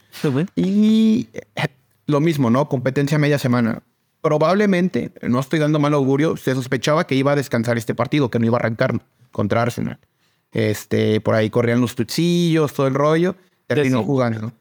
Y 0.57 1.29
eh, 1.33 1.69
lo 2.07 2.21
mismo, 2.21 2.50
¿no? 2.50 2.69
Competencia 2.69 3.19
media 3.19 3.38
semana. 3.38 3.83
Probablemente, 4.21 5.12
no 5.23 5.40
estoy 5.40 5.59
dando 5.59 5.79
mal 5.79 5.95
augurio, 5.95 6.37
se 6.37 6.55
sospechaba 6.55 7.07
que 7.07 7.14
iba 7.14 7.33
a 7.33 7.37
descansar 7.37 7.79
este 7.79 7.95
partido, 7.95 8.31
que 8.31 8.38
no 8.38 8.47
iba 8.47 8.59
a 8.59 8.61
arrancar 8.61 9.00
contra 9.33 9.62
Arsenal. 9.62 9.99
Este, 10.52 11.21
por 11.21 11.35
ahí 11.35 11.49
corrían 11.49 11.81
los 11.81 11.95
tuchillos, 11.95 12.75
todo 12.75 12.87
el 12.87 12.95
rollo. 12.95 13.37
Terminó 13.67 14.02
jugando. 14.02 14.52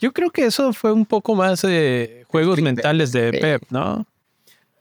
Yo 0.00 0.12
creo 0.12 0.30
que 0.30 0.46
eso 0.46 0.72
fue 0.72 0.92
un 0.92 1.06
poco 1.06 1.34
más 1.34 1.62
de 1.62 2.24
juegos 2.28 2.60
mentales 2.60 3.12
de 3.12 3.32
Pep, 3.32 3.62
¿no? 3.70 4.06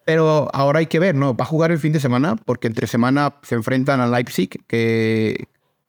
Pero 0.06 0.50
ahora 0.54 0.80
hay 0.80 0.88
que 0.88 1.00
ver, 1.00 1.16
¿no? 1.16 1.36
Va 1.36 1.44
a 1.44 1.48
jugar 1.48 1.72
el 1.72 1.80
fin 1.80 1.94
de 1.94 2.00
semana 2.00 2.36
porque 2.36 2.68
entre 2.68 2.88
semana 2.88 3.36
se 3.44 3.56
enfrentan 3.56 4.02
a 4.02 4.08
Leipzig, 4.08 4.50
que 4.68 5.48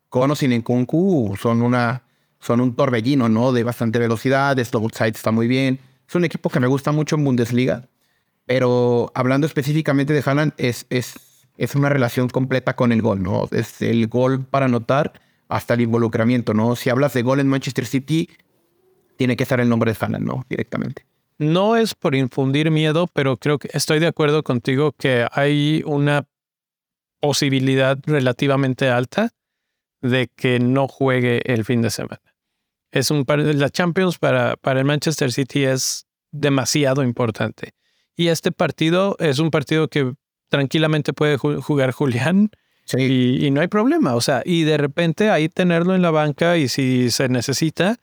Kono 0.09 0.37
sin 0.37 0.57
Nkunku 0.57 1.37
son, 1.41 1.63
una, 1.63 2.05
son 2.39 2.61
un 2.61 2.77
torbellino, 2.77 3.29
¿no? 3.29 3.53
De 3.53 3.65
bastante 3.65 3.99
velocidad, 3.99 4.57
Side 4.57 5.09
está 5.09 5.33
muy 5.33 5.49
bien. 5.49 5.81
Es 6.09 6.15
un 6.15 6.25
equipo 6.25 6.51
que 6.51 6.61
me 6.61 6.67
gusta 6.67 6.93
mucho 6.93 7.17
en 7.17 7.25
Bundesliga. 7.25 7.89
Pero 8.47 9.11
hablando 9.15 9.47
específicamente 9.47 10.13
de 10.13 10.23
Haaland, 10.25 10.53
es, 10.59 10.87
es, 10.91 11.15
es 11.57 11.75
una 11.75 11.89
relación 11.89 12.29
completa 12.29 12.77
con 12.77 12.93
el 12.93 13.03
gol, 13.03 13.23
¿no? 13.23 13.49
Es 13.51 13.81
el 13.83 14.07
gol 14.07 14.45
para 14.45 14.67
anotar 14.67 15.15
hasta 15.49 15.75
el 15.75 15.81
involucramiento, 15.81 16.55
¿no? 16.55 16.77
Si 16.77 16.91
hablas 16.91 17.15
de 17.15 17.23
gol 17.23 17.41
en 17.41 17.49
Manchester 17.49 17.87
City, 17.87 18.29
tiene 19.17 19.37
que 19.37 19.43
estar 19.45 19.61
el 19.61 19.69
nombre 19.69 19.93
de 19.93 19.99
Haaland, 19.99 20.27
¿no? 20.27 20.45
Directamente. 20.49 21.07
No 21.39 21.77
es 21.77 21.95
por 21.95 22.15
infundir 22.15 22.71
miedo, 22.71 23.09
pero 23.13 23.37
creo 23.37 23.59
que 23.59 23.69
estoy 23.73 23.99
de 23.99 24.07
acuerdo 24.07 24.43
contigo 24.43 24.93
que 24.93 25.27
hay 25.33 25.83
una 25.85 26.27
posibilidad 27.21 27.99
relativamente 28.05 28.89
alta 28.89 29.31
de 30.01 30.29
que 30.37 30.61
no 30.61 30.87
juegue 30.87 31.41
el 31.45 31.65
fin 31.65 31.83
de 31.83 31.91
semana. 31.91 32.21
Es 32.93 33.11
un 33.11 33.25
la 33.27 33.71
Champions 33.71 34.19
para, 34.19 34.57
para 34.57 34.81
el 34.81 34.87
Manchester 34.87 35.33
City 35.33 35.65
es 35.65 36.07
demasiado 36.31 37.03
importante. 37.03 37.73
Y 38.15 38.29
este 38.29 38.53
partido 38.53 39.17
es 39.19 39.39
un 39.39 39.51
partido 39.51 39.89
que 39.89 40.15
tranquilamente 40.49 41.13
puede 41.13 41.37
jugar 41.37 41.91
Julián 41.91 42.51
y, 42.93 43.45
y, 43.45 43.51
no 43.51 43.61
hay 43.61 43.69
problema. 43.69 44.15
O 44.15 44.21
sea, 44.21 44.43
y 44.45 44.63
de 44.63 44.77
repente 44.77 45.31
ahí 45.31 45.49
tenerlo 45.49 45.95
en 45.95 46.03
la 46.03 46.11
banca 46.11 46.59
y 46.59 46.69
si 46.69 47.11
se 47.11 47.29
necesita, 47.29 47.97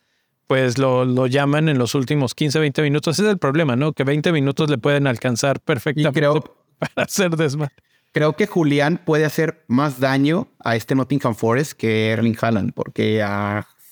pues 0.51 0.77
lo, 0.77 1.05
lo, 1.05 1.27
llaman 1.27 1.69
en 1.69 1.77
los 1.77 1.95
últimos 1.95 2.35
15, 2.35 2.59
20 2.59 2.81
minutos. 2.81 3.15
Ese 3.15 3.25
es 3.25 3.31
el 3.31 3.37
problema, 3.37 3.77
¿no? 3.77 3.93
Que 3.93 4.03
20 4.03 4.33
minutos 4.33 4.69
le 4.69 4.77
pueden 4.77 5.07
alcanzar 5.07 5.61
perfectamente 5.61 6.19
creo, 6.19 6.43
para 6.77 7.05
hacer 7.05 7.37
desmadre. 7.37 7.73
Creo 8.11 8.35
que 8.35 8.47
Julián 8.47 8.99
puede 9.05 9.23
hacer 9.23 9.63
más 9.69 10.01
daño 10.01 10.49
a 10.59 10.75
este 10.75 10.93
Nottingham 10.93 11.35
Forest 11.35 11.71
que 11.71 12.09
Erling 12.09 12.35
Haaland, 12.41 12.73
porque 12.73 13.25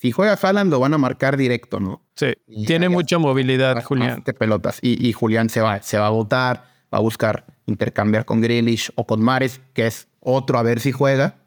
si 0.01 0.11
juega 0.11 0.33
Haaland 0.33 0.69
lo 0.69 0.81
van 0.81 0.93
a 0.93 0.97
marcar 0.97 1.37
directo, 1.37 1.79
¿no? 1.79 2.01
Sí, 2.15 2.33
tiene 2.67 2.89
mucha 2.89 3.17
movilidad 3.19 3.81
Julián. 3.81 4.21
De 4.25 4.33
pelotas. 4.33 4.79
Y, 4.81 5.07
y, 5.07 5.13
Julián 5.13 5.47
se 5.47 5.61
va, 5.61 5.81
se 5.81 5.97
va 5.97 6.07
a 6.07 6.09
votar, 6.09 6.65
va 6.93 6.97
a 6.97 7.01
buscar 7.01 7.45
intercambiar 7.67 8.25
con 8.25 8.41
Grealish 8.41 8.91
o 8.95 9.07
con 9.07 9.21
Mares, 9.21 9.61
que 9.73 9.87
es 9.87 10.09
otro 10.19 10.59
a 10.59 10.63
ver 10.63 10.81
si 10.81 10.91
juega, 10.91 11.37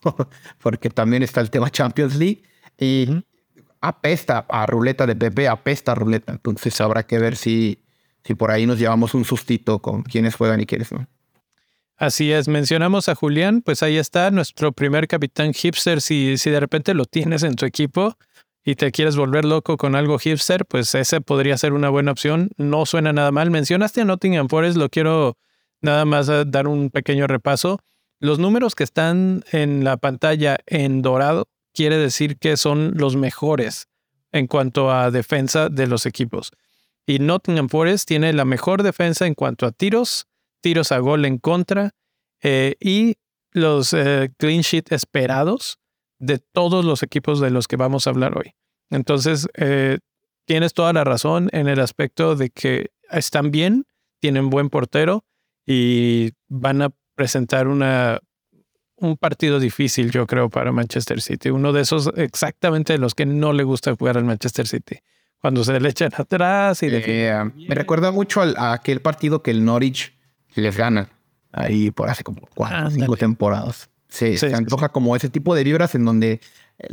porque 0.62 0.90
también 0.90 1.24
está 1.24 1.40
el 1.40 1.50
tema 1.50 1.70
Champions 1.70 2.14
League. 2.14 2.44
Y, 2.78 3.24
apesta 3.80 4.46
a 4.48 4.66
ruleta 4.66 5.06
de 5.06 5.16
Pepe, 5.16 5.48
apesta 5.48 5.92
a 5.92 5.94
ruleta. 5.94 6.32
Entonces 6.32 6.80
habrá 6.80 7.04
que 7.04 7.18
ver 7.18 7.36
si, 7.36 7.82
si 8.24 8.34
por 8.34 8.50
ahí 8.50 8.66
nos 8.66 8.78
llevamos 8.78 9.14
un 9.14 9.24
sustito 9.24 9.80
con 9.80 10.02
quienes 10.02 10.34
juegan 10.34 10.60
y 10.60 10.66
quiénes 10.66 10.92
no. 10.92 11.06
Así 11.96 12.32
es, 12.32 12.48
mencionamos 12.48 13.10
a 13.10 13.14
Julián, 13.14 13.60
pues 13.60 13.82
ahí 13.82 13.98
está 13.98 14.30
nuestro 14.30 14.72
primer 14.72 15.06
capitán 15.06 15.52
hipster. 15.52 16.00
Si, 16.00 16.38
si 16.38 16.48
de 16.48 16.58
repente 16.58 16.94
lo 16.94 17.04
tienes 17.04 17.42
en 17.42 17.56
tu 17.56 17.66
equipo 17.66 18.16
y 18.64 18.74
te 18.76 18.90
quieres 18.90 19.16
volver 19.16 19.44
loco 19.44 19.76
con 19.76 19.94
algo 19.94 20.18
hipster, 20.18 20.64
pues 20.64 20.94
ese 20.94 21.20
podría 21.20 21.58
ser 21.58 21.74
una 21.74 21.90
buena 21.90 22.12
opción. 22.12 22.50
No 22.56 22.86
suena 22.86 23.12
nada 23.12 23.32
mal. 23.32 23.50
Mencionaste 23.50 24.00
a 24.00 24.06
Nottingham 24.06 24.48
Forest, 24.48 24.78
lo 24.78 24.88
quiero 24.88 25.36
nada 25.82 26.06
más 26.06 26.30
dar 26.46 26.68
un 26.68 26.88
pequeño 26.88 27.26
repaso. 27.26 27.80
Los 28.18 28.38
números 28.38 28.74
que 28.74 28.84
están 28.84 29.44
en 29.52 29.84
la 29.84 29.98
pantalla 29.98 30.58
en 30.66 31.02
dorado 31.02 31.48
quiere 31.74 31.96
decir 31.96 32.38
que 32.38 32.56
son 32.56 32.92
los 32.96 33.16
mejores 33.16 33.88
en 34.32 34.46
cuanto 34.46 34.90
a 34.90 35.10
defensa 35.10 35.68
de 35.68 35.86
los 35.86 36.06
equipos. 36.06 36.52
Y 37.06 37.18
Nottingham 37.18 37.68
Forest 37.68 38.06
tiene 38.06 38.32
la 38.32 38.44
mejor 38.44 38.82
defensa 38.82 39.26
en 39.26 39.34
cuanto 39.34 39.66
a 39.66 39.72
tiros, 39.72 40.26
tiros 40.60 40.92
a 40.92 40.98
gol 40.98 41.24
en 41.24 41.38
contra 41.38 41.92
eh, 42.42 42.76
y 42.80 43.16
los 43.52 43.92
eh, 43.92 44.30
clean 44.38 44.60
sheet 44.60 44.92
esperados 44.92 45.78
de 46.18 46.38
todos 46.38 46.84
los 46.84 47.02
equipos 47.02 47.40
de 47.40 47.50
los 47.50 47.66
que 47.66 47.76
vamos 47.76 48.06
a 48.06 48.10
hablar 48.10 48.38
hoy. 48.38 48.54
Entonces, 48.90 49.48
eh, 49.54 49.98
tienes 50.44 50.74
toda 50.74 50.92
la 50.92 51.04
razón 51.04 51.48
en 51.52 51.68
el 51.68 51.80
aspecto 51.80 52.36
de 52.36 52.50
que 52.50 52.90
están 53.10 53.50
bien, 53.50 53.86
tienen 54.20 54.50
buen 54.50 54.68
portero 54.68 55.24
y 55.66 56.32
van 56.48 56.82
a 56.82 56.90
presentar 57.14 57.68
una 57.68 58.20
un 59.00 59.16
partido 59.16 59.58
difícil, 59.58 60.10
yo 60.10 60.26
creo, 60.26 60.48
para 60.48 60.72
Manchester 60.72 61.20
City. 61.20 61.50
Uno 61.50 61.72
de 61.72 61.82
esos 61.82 62.10
exactamente 62.16 62.92
de 62.92 62.98
los 62.98 63.14
que 63.14 63.26
no 63.26 63.52
le 63.52 63.64
gusta 63.64 63.94
jugar 63.94 64.16
al 64.16 64.24
Manchester 64.24 64.66
City. 64.66 64.98
Cuando 65.40 65.64
se 65.64 65.78
le 65.80 65.88
echan 65.88 66.10
atrás 66.16 66.82
y 66.82 66.88
eh, 66.90 67.50
Me 67.54 67.74
recuerda 67.74 68.12
mucho 68.12 68.42
a 68.42 68.72
aquel 68.72 69.00
partido 69.00 69.42
que 69.42 69.50
el 69.50 69.64
Norwich 69.64 70.14
les 70.54 70.76
gana. 70.76 71.08
Ahí 71.52 71.90
por 71.90 72.08
hace 72.08 72.22
como 72.22 72.42
cuatro, 72.54 72.90
cinco 72.90 73.16
temporadas. 73.16 73.90
se 74.08 74.54
antoja 74.54 74.90
como 74.90 75.16
ese 75.16 75.30
tipo 75.30 75.54
de 75.54 75.64
vibras 75.64 75.94
en 75.94 76.04
donde 76.04 76.40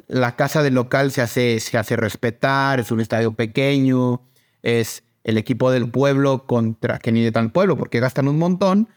la 0.07 0.35
casa 0.35 0.63
del 0.63 0.75
local 0.75 1.11
se 1.11 1.21
hace, 1.21 1.59
se 1.59 1.77
hace 1.77 1.95
respetar, 1.95 2.79
es 2.79 2.91
un 2.91 2.99
estadio 2.99 3.33
pequeño, 3.33 4.21
es 4.61 5.03
el 5.23 5.37
equipo 5.37 5.71
del 5.71 5.89
pueblo 5.89 6.45
contra 6.45 6.99
que 6.99 7.11
ni 7.11 7.23
de 7.23 7.31
tal 7.31 7.51
pueblo 7.51 7.77
porque 7.77 7.99
gastan 7.99 8.27
un 8.27 8.37
montón, 8.37 8.89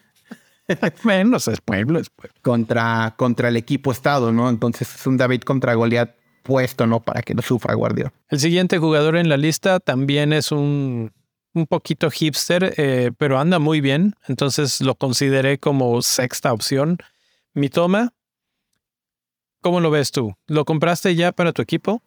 Menos 1.04 1.48
es 1.48 1.60
pueblo, 1.60 1.98
es 1.98 2.10
pueblo. 2.10 2.34
Contra, 2.42 3.14
contra 3.16 3.48
el 3.48 3.56
equipo 3.56 3.92
Estado, 3.92 4.32
¿no? 4.32 4.48
Entonces 4.48 4.94
es 4.94 5.06
un 5.06 5.16
David 5.16 5.42
contra 5.42 5.74
Goliat 5.74 6.14
puesto, 6.42 6.86
¿no? 6.86 7.00
Para 7.00 7.22
que 7.22 7.34
no 7.34 7.42
sufra 7.42 7.74
Guardiola. 7.74 8.12
El 8.28 8.40
siguiente 8.40 8.78
jugador 8.78 9.16
en 9.16 9.28
la 9.28 9.36
lista 9.36 9.80
también 9.80 10.32
es 10.32 10.52
un, 10.52 11.12
un 11.54 11.66
poquito 11.66 12.10
hipster, 12.10 12.74
eh, 12.76 13.10
pero 13.18 13.38
anda 13.38 13.58
muy 13.58 13.80
bien. 13.80 14.14
Entonces 14.26 14.80
lo 14.80 14.94
consideré 14.94 15.58
como 15.58 16.00
sexta 16.02 16.52
opción. 16.52 16.98
Mi 17.52 17.68
toma, 17.68 18.12
¿cómo 19.60 19.80
lo 19.80 19.90
ves 19.90 20.12
tú? 20.12 20.34
¿Lo 20.46 20.64
compraste 20.64 21.14
ya 21.14 21.32
para 21.32 21.52
tu 21.52 21.62
equipo? 21.62 22.02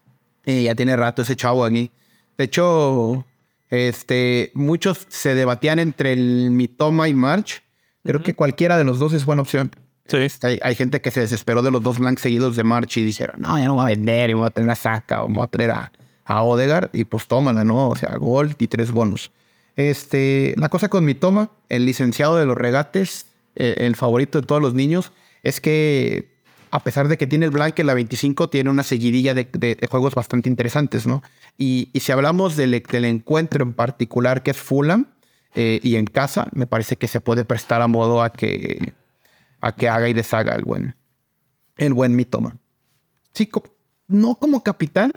Sí, 0.46 0.64
ya 0.64 0.76
tiene 0.76 0.96
rato 0.96 1.22
ese 1.22 1.36
chavo 1.36 1.64
aquí. 1.64 1.92
De 2.38 2.46
hecho, 2.46 3.26
este, 3.70 4.52
muchos 4.54 5.06
se 5.10 5.36
debatían 5.36 5.80
entre 5.80 6.14
el 6.14 6.52
Mitoma 6.52 7.08
y 7.08 7.14
March 7.14 7.63
Creo 8.04 8.22
que 8.22 8.36
cualquiera 8.36 8.78
de 8.78 8.84
los 8.84 9.00
dos 9.00 9.14
es 9.14 9.26
buena 9.26 9.42
opción. 9.42 9.72
Sí. 10.08 10.18
Hay, 10.62 10.76
gente 10.76 11.02
que 11.02 11.12
se 11.12 11.22
desesperó 11.22 11.62
de 11.62 11.72
los 11.72 11.82
dos 11.82 11.98
blanks 11.98 12.22
seguidos 12.22 12.58
de 12.58 12.64
March 12.64 12.98
y 12.98 13.06
dijeron, 13.06 13.38
no, 13.40 13.58
ya 13.58 13.66
no 13.66 13.76
voy 13.76 13.84
a 13.84 13.88
vender 13.96 14.30
y 14.30 14.34
voy 14.34 14.48
a 14.48 14.50
tener 14.50 14.70
a 14.70 14.76
Saka 14.76 15.24
o 15.24 15.30
voy 15.30 15.44
a 15.44 15.48
tener 15.48 15.72
a, 15.72 15.92
a 16.26 16.44
Odegaard 16.44 16.90
y 16.94 17.06
pues 17.06 17.28
tómala, 17.28 17.64
¿no? 17.64 17.90
O 17.90 17.96
sea, 17.96 18.18
Gold 18.18 18.56
y 18.60 18.68
tres 18.68 18.92
bonos. 18.92 19.32
Este, 19.76 20.54
la 20.58 20.70
cosa 20.70 20.90
con 20.90 21.06
mi 21.06 21.16
toma, 21.16 21.52
el 21.70 21.86
licenciado 21.86 22.38
de 22.38 22.46
los 22.46 22.58
regates, 22.58 23.28
eh, 23.56 23.76
el 23.78 23.96
favorito 23.96 24.42
de 24.42 24.48
todos 24.48 24.62
los 24.62 24.74
niños, 24.74 25.12
es 25.42 25.62
que 25.62 26.34
a 26.70 26.80
pesar 26.84 27.08
de 27.08 27.18
que 27.18 27.28
tiene 27.28 27.46
el 27.46 27.52
blank 27.52 27.78
en 27.80 27.88
la 27.88 27.94
25, 27.94 28.50
tiene 28.50 28.70
una 28.70 28.82
seguidilla 28.82 29.36
de, 29.36 29.78
juegos 29.90 30.16
bastante 30.16 30.50
interesantes, 30.50 31.06
¿no? 31.06 31.22
Y, 31.56 31.90
si 31.94 32.12
hablamos 32.12 32.56
del, 32.56 32.82
del, 32.82 33.06
encuentro 33.06 33.64
en 33.64 33.74
particular 33.74 34.42
que 34.42 34.52
es 34.52 34.58
Fulham, 34.58 35.06
eh, 35.56 35.80
y 35.84 35.96
en 35.98 36.06
casa, 36.06 36.48
me 36.54 36.68
parece 36.68 36.96
que 36.96 37.08
se 37.08 37.22
puede 37.22 37.46
prestar 37.46 37.82
a 37.82 37.88
modo 37.88 38.24
a 38.24 38.32
que, 38.32 38.94
a 39.62 39.76
que 39.76 39.88
haga 39.88 40.10
y 40.10 40.14
deshaga 40.14 40.56
el 40.56 40.64
buen, 40.64 40.96
el 41.78 41.94
buen 41.94 42.16
Mitoma. 42.16 42.58
Sí, 43.34 43.50
no 44.08 44.36
como 44.36 44.64
capitán, 44.64 45.14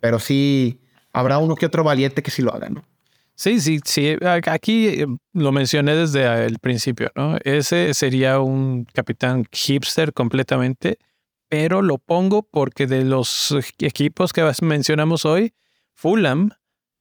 pero 0.00 0.18
sí 0.18 0.80
habrá 1.12 1.38
uno 1.38 1.54
que 1.54 1.66
otro 1.66 1.82
valiente 1.82 2.22
que 2.22 2.30
sí 2.30 2.42
lo 2.42 2.54
haga, 2.54 2.68
¿no? 2.68 2.84
Sí, 3.36 3.60
sí, 3.60 3.80
sí. 3.84 4.16
Aquí 4.46 4.86
eh, 4.88 5.06
lo 5.32 5.50
mencioné 5.50 5.96
desde 5.96 6.44
el 6.44 6.58
principio, 6.58 7.10
¿no? 7.16 7.36
Ese 7.42 7.92
sería 7.94 8.38
un 8.40 8.84
capitán 8.84 9.44
hipster 9.50 10.12
completamente, 10.12 10.98
pero 11.48 11.82
lo 11.82 11.98
pongo 11.98 12.42
porque 12.42 12.86
de 12.86 13.04
los 13.04 13.54
equipos 13.78 14.32
que 14.32 14.48
mencionamos 14.62 15.24
hoy, 15.24 15.52
Fulham 15.94 16.50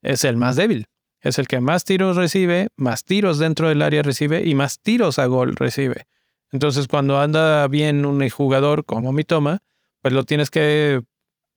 es 0.02 0.24
el 0.24 0.38
más 0.38 0.56
débil 0.56 0.88
es 1.24 1.40
el 1.40 1.48
que 1.48 1.62
más 1.62 1.86
tiros 1.86 2.18
recibe, 2.18 2.68
más 2.76 3.06
tiros 3.06 3.40
dentro 3.40 3.70
del 3.70 3.82
área 3.82 4.04
recibe 4.04 4.46
y 4.46 4.56
más 4.56 4.80
tiros 4.80 5.18
a 5.20 5.26
gol 5.26 5.56
recibe. 5.56 6.06
Entonces, 6.52 6.88
cuando 6.88 7.20
anda 7.20 7.68
bien 7.68 8.06
un 8.06 8.30
jugador 8.30 8.86
como 8.86 9.12
Mitoma, 9.14 9.60
pues 10.02 10.14
lo 10.14 10.26
tienes 10.26 10.52
que 10.52 11.02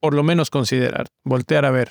por 0.00 0.14
lo 0.14 0.22
menos 0.22 0.50
considerar, 0.50 1.08
voltear 1.24 1.64
a 1.64 1.70
ver. 1.70 1.90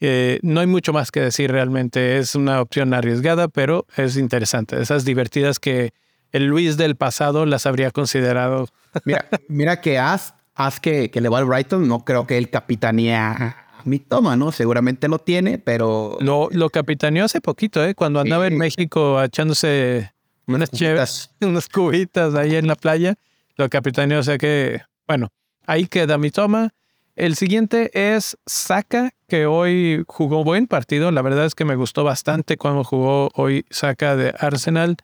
Eh, 0.00 0.38
no 0.42 0.60
hay 0.60 0.66
mucho 0.66 0.92
más 0.92 1.10
que 1.10 1.20
decir 1.20 1.52
realmente. 1.52 2.18
Es 2.18 2.34
una 2.34 2.60
opción 2.60 2.94
arriesgada, 2.94 3.48
pero 3.48 3.86
es 3.96 4.16
interesante. 4.16 4.80
Esas 4.80 5.04
divertidas 5.04 5.60
que 5.60 5.92
el 6.32 6.46
Luis 6.46 6.76
del 6.76 6.96
pasado 6.96 7.44
las 7.46 7.66
habría 7.66 7.90
considerado. 7.90 8.66
Mira, 9.04 9.28
mira 9.48 9.80
que 9.80 9.98
haz 9.98 10.34
que, 10.80 11.10
que 11.10 11.20
le 11.20 11.28
va 11.28 11.38
al 11.38 11.44
Brighton. 11.44 11.86
No 11.86 12.04
creo 12.04 12.26
que 12.26 12.38
él 12.38 12.50
capitanea 12.50 13.63
toma, 14.08 14.36
¿no? 14.36 14.52
Seguramente 14.52 15.08
lo 15.08 15.18
tiene, 15.18 15.58
pero... 15.58 16.16
Lo, 16.20 16.48
lo 16.50 16.70
capitaneó 16.70 17.24
hace 17.24 17.40
poquito, 17.40 17.84
¿eh? 17.84 17.94
Cuando 17.94 18.20
andaba 18.20 18.46
en 18.46 18.56
México 18.56 19.22
echándose 19.22 20.12
unas 20.46 20.70
cubitas. 20.70 21.34
unas 21.40 21.68
cubitas 21.68 22.34
ahí 22.34 22.56
en 22.56 22.66
la 22.66 22.74
playa. 22.74 23.14
Lo 23.56 23.68
capitaneó, 23.68 24.20
o 24.20 24.22
sea 24.22 24.38
que, 24.38 24.82
bueno, 25.06 25.28
ahí 25.66 25.86
queda 25.86 26.18
mi 26.18 26.30
toma. 26.30 26.72
El 27.16 27.36
siguiente 27.36 27.90
es 27.92 28.36
Saka, 28.44 29.12
que 29.28 29.46
hoy 29.46 30.02
jugó 30.08 30.42
buen 30.42 30.66
partido. 30.66 31.12
La 31.12 31.22
verdad 31.22 31.46
es 31.46 31.54
que 31.54 31.64
me 31.64 31.76
gustó 31.76 32.02
bastante 32.02 32.56
cuando 32.56 32.82
jugó 32.82 33.30
hoy 33.34 33.64
Saka 33.70 34.16
de 34.16 34.34
Arsenal. 34.38 34.96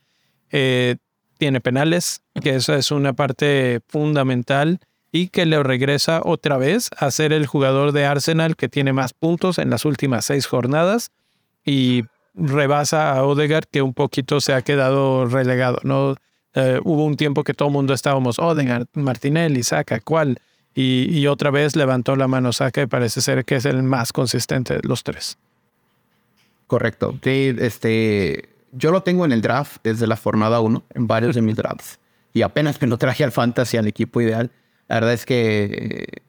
Eh, 0.51 0.97
tiene 1.39 1.61
penales, 1.61 2.23
que 2.43 2.57
esa 2.57 2.77
es 2.77 2.91
una 2.91 3.13
parte 3.13 3.81
fundamental 3.87 4.81
y 5.13 5.29
que 5.29 5.47
le 5.47 5.63
regresa 5.63 6.21
otra 6.25 6.57
vez 6.57 6.91
a 6.97 7.11
ser 7.11 7.33
el 7.33 7.47
jugador 7.47 7.93
de 7.93 8.05
Arsenal 8.05 8.57
que 8.57 8.69
tiene 8.69 8.93
más 8.93 9.13
puntos 9.13 9.59
en 9.59 9.71
las 9.71 9.85
últimas 9.85 10.25
seis 10.25 10.47
jornadas 10.47 11.11
y 11.65 12.05
rebasa 12.35 13.13
a 13.13 13.25
Odegaard 13.25 13.67
que 13.71 13.83
un 13.83 13.95
poquito 13.95 14.41
se 14.41 14.53
ha 14.53 14.63
quedado 14.63 15.27
relegado. 15.27 15.79
¿no? 15.83 16.17
Eh, 16.55 16.81
hubo 16.85 17.05
un 17.05 17.17
tiempo 17.17 17.45
que 17.45 17.55
todo 17.55 17.69
el 17.69 17.75
mundo 17.75 17.95
estábamos, 17.95 18.39
Odegaard, 18.39 18.87
Martinelli, 18.95 19.63
Saka, 19.63 20.01
¿cuál? 20.01 20.39
Y, 20.73 21.27
otra 21.27 21.51
vez 21.51 21.75
levantó 21.75 22.15
la 22.15 22.29
mano 22.29 22.53
Saka 22.53 22.83
y 22.83 22.87
parece 22.87 23.21
ser 23.21 23.45
que 23.45 23.57
es 23.57 23.65
el 23.65 23.83
más 23.83 24.13
consistente 24.13 24.75
de 24.75 24.81
los 24.85 25.03
tres. 25.03 25.37
Correcto. 26.69 27.19
Sí, 27.23 27.55
este, 27.59 28.49
yo 28.73 28.93
lo 28.93 29.03
tengo 29.03 29.25
en 29.25 29.33
el 29.33 29.43
draft 29.43 29.79
desde 29.83 30.07
la 30.07 30.17
jornada 30.17 30.61
1, 30.61 30.85
en 30.95 31.07
varios 31.07 31.35
de 31.35 31.43
mis 31.43 31.57
drafts. 31.57 31.99
Y 32.33 32.43
apenas 32.43 32.81
me 32.81 32.87
lo 32.87 32.97
traje 32.97 33.25
al 33.25 33.33
fantasy, 33.33 33.77
al 33.77 33.89
equipo 33.89 34.21
ideal. 34.21 34.51
La 34.91 34.97
verdad 34.97 35.13
es 35.13 35.25
que 35.25 35.65
eh, 35.71 36.23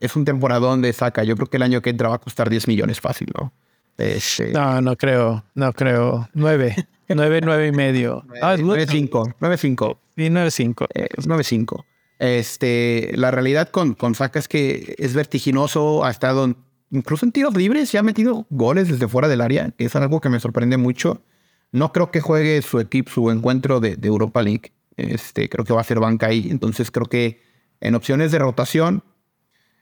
es 0.00 0.16
un 0.16 0.24
temporadón 0.24 0.82
de 0.82 0.92
Saka. 0.92 1.22
Yo 1.22 1.36
creo 1.36 1.46
que 1.46 1.58
el 1.58 1.62
año 1.62 1.80
que 1.82 1.90
entra 1.90 2.08
va 2.08 2.16
a 2.16 2.18
costar 2.18 2.50
10 2.50 2.66
millones 2.66 3.00
fácil, 3.00 3.28
¿no? 3.38 3.52
Este, 3.96 4.50
no, 4.50 4.80
no 4.80 4.96
creo, 4.96 5.44
no 5.54 5.72
creo. 5.72 6.28
9, 6.34 6.88
9, 7.08 7.40
9 7.44 7.66
y 7.68 7.70
medio. 7.70 8.24
9, 8.42 8.86
5, 8.88 9.34
9, 9.38 9.56
5. 9.56 10.00
Sí, 10.16 10.30
9, 10.30 10.50
5. 10.50 10.86
9, 11.26 11.44
5. 11.44 11.86
Este, 12.18 13.12
la 13.14 13.30
realidad 13.30 13.68
con, 13.68 13.94
con 13.94 14.16
Saka 14.16 14.40
es 14.40 14.48
que 14.48 14.96
es 14.98 15.14
vertiginoso, 15.14 16.04
ha 16.04 16.10
estado 16.10 16.56
incluso 16.90 17.24
en 17.24 17.30
tiros 17.30 17.56
libres 17.56 17.94
y 17.94 17.98
ha 17.98 18.02
metido 18.02 18.46
goles 18.50 18.88
desde 18.88 19.06
fuera 19.06 19.28
del 19.28 19.40
área, 19.40 19.70
que 19.78 19.84
es 19.84 19.94
algo 19.94 20.20
que 20.20 20.28
me 20.28 20.40
sorprende 20.40 20.76
mucho. 20.76 21.22
No 21.70 21.92
creo 21.92 22.10
que 22.10 22.20
juegue 22.20 22.60
su 22.62 22.80
equipo, 22.80 23.12
su 23.12 23.30
encuentro 23.30 23.78
de, 23.78 23.96
Europa 24.02 24.42
League. 24.42 24.72
Este, 24.96 25.48
creo 25.48 25.64
que 25.64 25.72
va 25.72 25.82
a 25.82 25.84
ser 25.84 26.00
banca 26.00 26.26
ahí. 26.26 26.48
Entonces 26.50 26.90
creo 26.90 27.06
que 27.06 27.51
en 27.82 27.94
opciones 27.94 28.32
de 28.32 28.38
rotación 28.38 29.02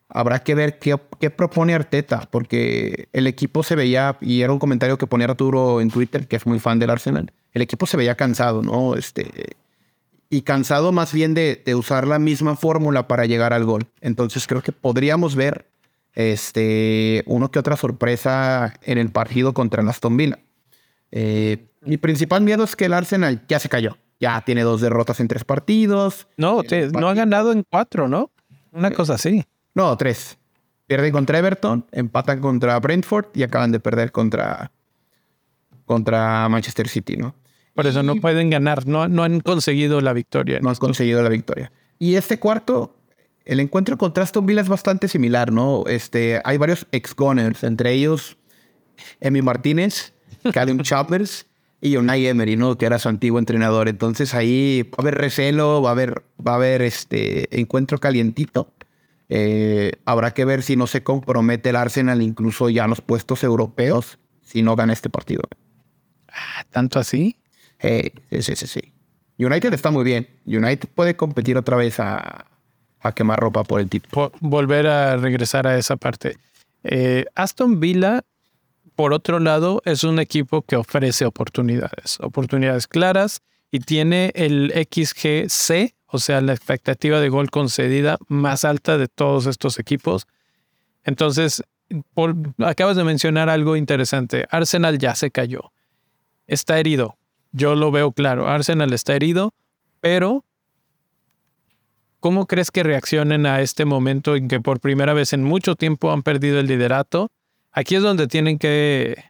habrá 0.08 0.40
que 0.40 0.54
ver 0.54 0.78
qué, 0.78 0.98
propone 1.30 1.74
Arteta, 1.74 2.28
porque 2.30 3.08
el 3.12 3.26
equipo 3.26 3.62
se 3.62 3.76
veía, 3.76 4.16
y 4.20 4.42
era 4.42 4.52
un 4.52 4.58
comentario 4.58 4.98
que 4.98 5.06
ponía 5.06 5.28
Arturo 5.28 5.80
en 5.80 5.90
Twitter, 5.90 6.26
que 6.26 6.36
es 6.36 6.46
muy 6.46 6.58
fan 6.58 6.78
del 6.78 6.90
Arsenal, 6.90 7.32
el 7.52 7.62
equipo 7.62 7.86
se 7.86 7.96
veía 7.96 8.16
cansado, 8.16 8.62
¿no? 8.62 8.96
Este, 8.96 9.56
y 10.28 10.42
cansado 10.42 10.92
más 10.92 11.12
bien 11.12 11.34
de, 11.34 11.62
usar 11.76 12.06
la 12.06 12.18
misma 12.18 12.56
fórmula 12.56 13.08
para 13.08 13.26
llegar 13.26 13.52
al 13.52 13.64
gol. 13.64 13.86
Entonces 14.00 14.46
creo 14.46 14.62
que 14.62 14.72
podríamos 14.72 15.34
ver 15.34 15.68
este, 16.14 17.22
uno 17.26 17.50
que 17.50 17.58
otra 17.58 17.76
sorpresa 17.76 18.74
en 18.82 18.98
el 18.98 19.10
partido 19.10 19.54
contra 19.54 19.82
el 19.82 19.88
Aston 19.88 20.16
Villa. 20.16 20.38
Eh, 21.10 21.66
mi 21.82 21.96
principal 21.96 22.42
miedo 22.42 22.62
es 22.62 22.76
que 22.76 22.84
el 22.84 22.92
Arsenal 22.92 23.42
ya 23.48 23.58
se 23.58 23.68
cayó. 23.68 23.96
Ya 24.20 24.42
tiene 24.42 24.62
dos 24.62 24.82
derrotas 24.82 25.18
en 25.20 25.28
tres 25.28 25.44
partidos. 25.44 26.28
No, 26.36 26.62
no 26.92 27.08
ha 27.08 27.14
ganado 27.14 27.52
en 27.52 27.64
cuatro, 27.68 28.06
¿no? 28.06 28.30
Una 28.70 28.88
eh, 28.88 28.92
cosa 28.92 29.14
así. 29.14 29.44
No, 29.74 29.96
tres. 29.96 30.38
Pierden 30.86 31.12
contra 31.12 31.38
Everton, 31.38 31.86
empatan 31.90 32.40
contra 32.40 32.78
Brentford 32.78 33.26
y 33.34 33.42
acaban 33.42 33.72
de 33.72 33.80
perder 33.80 34.12
contra, 34.12 34.70
contra 35.86 36.48
Manchester 36.48 36.88
City, 36.88 37.16
¿no? 37.16 37.34
Por 37.74 37.86
eso 37.86 38.02
no 38.02 38.16
pueden 38.16 38.50
ganar, 38.50 38.86
no, 38.86 39.08
no 39.08 39.22
han 39.22 39.40
conseguido 39.40 40.00
la 40.00 40.12
victoria. 40.12 40.60
No 40.60 40.68
han 40.68 40.74
conseguido 40.76 41.22
la 41.22 41.28
victoria. 41.28 41.72
Y 41.98 42.16
este 42.16 42.38
cuarto, 42.38 42.96
el 43.44 43.60
encuentro 43.60 43.96
contra 43.96 44.24
Aston 44.24 44.44
Villa 44.44 44.60
es 44.60 44.68
bastante 44.68 45.08
similar, 45.08 45.52
¿no? 45.52 45.84
Este, 45.86 46.42
hay 46.44 46.58
varios 46.58 46.86
ex-gunners, 46.92 47.62
entre 47.64 47.92
ellos 47.92 48.36
Emi 49.20 49.40
Martínez, 49.40 50.12
Callum 50.52 50.78
Chambers 50.82 51.46
y 51.80 51.96
Unai 51.96 52.26
Emery, 52.26 52.56
¿no? 52.56 52.76
Que 52.76 52.86
era 52.86 52.98
su 52.98 53.08
antiguo 53.08 53.38
entrenador. 53.38 53.88
Entonces 53.88 54.34
ahí 54.34 54.82
va 54.82 54.96
a 54.98 55.02
haber 55.02 55.14
recelo, 55.16 55.82
va 55.82 55.90
a 55.90 55.92
haber, 55.92 56.22
va 56.46 56.52
a 56.52 56.56
haber 56.56 56.82
este 56.82 57.58
encuentro 57.58 57.98
calientito. 57.98 58.72
Eh, 59.28 59.92
habrá 60.04 60.32
que 60.32 60.44
ver 60.44 60.62
si 60.62 60.76
no 60.76 60.86
se 60.86 61.02
compromete 61.02 61.70
el 61.70 61.76
Arsenal 61.76 62.20
incluso 62.20 62.68
ya 62.68 62.84
en 62.84 62.90
los 62.90 63.00
puestos 63.00 63.44
europeos 63.44 64.18
si 64.42 64.62
no 64.62 64.76
gana 64.76 64.92
este 64.92 65.08
partido. 65.08 65.42
Ah, 66.28 66.64
¿Tanto 66.70 66.98
así? 66.98 67.36
sí, 67.80 68.12
sí, 68.40 68.56
sí, 68.56 68.66
sí. 68.66 68.92
United 69.38 69.72
está 69.72 69.90
muy 69.90 70.04
bien. 70.04 70.28
United 70.44 70.88
puede 70.94 71.16
competir 71.16 71.56
otra 71.56 71.76
vez 71.76 71.98
a, 71.98 72.46
quemar 73.14 73.40
ropa 73.40 73.64
por 73.64 73.80
el 73.80 73.88
título. 73.88 74.32
volver 74.40 74.86
a 74.86 75.16
regresar 75.16 75.66
a 75.66 75.78
esa 75.78 75.96
parte. 75.96 76.36
Eh, 76.84 77.24
Aston 77.34 77.80
Villa, 77.80 78.22
por 79.00 79.14
otro 79.14 79.40
lado, 79.40 79.80
es 79.86 80.04
un 80.04 80.18
equipo 80.18 80.60
que 80.60 80.76
ofrece 80.76 81.24
oportunidades, 81.24 82.18
oportunidades 82.20 82.86
claras 82.86 83.40
y 83.70 83.80
tiene 83.80 84.30
el 84.34 84.74
XGC, 84.74 85.94
o 86.04 86.18
sea, 86.18 86.42
la 86.42 86.52
expectativa 86.52 87.18
de 87.18 87.30
gol 87.30 87.50
concedida 87.50 88.18
más 88.28 88.66
alta 88.66 88.98
de 88.98 89.08
todos 89.08 89.46
estos 89.46 89.78
equipos. 89.78 90.26
Entonces, 91.02 91.62
acabas 92.58 92.94
de 92.94 93.04
mencionar 93.04 93.48
algo 93.48 93.74
interesante. 93.74 94.44
Arsenal 94.50 94.98
ya 94.98 95.14
se 95.14 95.30
cayó. 95.30 95.72
Está 96.46 96.78
herido. 96.78 97.16
Yo 97.52 97.76
lo 97.76 97.90
veo 97.90 98.12
claro. 98.12 98.48
Arsenal 98.48 98.92
está 98.92 99.16
herido, 99.16 99.54
pero 100.02 100.44
¿cómo 102.18 102.44
crees 102.46 102.70
que 102.70 102.82
reaccionen 102.82 103.46
a 103.46 103.62
este 103.62 103.86
momento 103.86 104.36
en 104.36 104.48
que 104.48 104.60
por 104.60 104.78
primera 104.78 105.14
vez 105.14 105.32
en 105.32 105.42
mucho 105.42 105.74
tiempo 105.74 106.12
han 106.12 106.22
perdido 106.22 106.60
el 106.60 106.66
liderato? 106.66 107.30
Aquí 107.72 107.96
es 107.96 108.02
donde 108.02 108.26
tienen 108.26 108.58
que, 108.58 109.24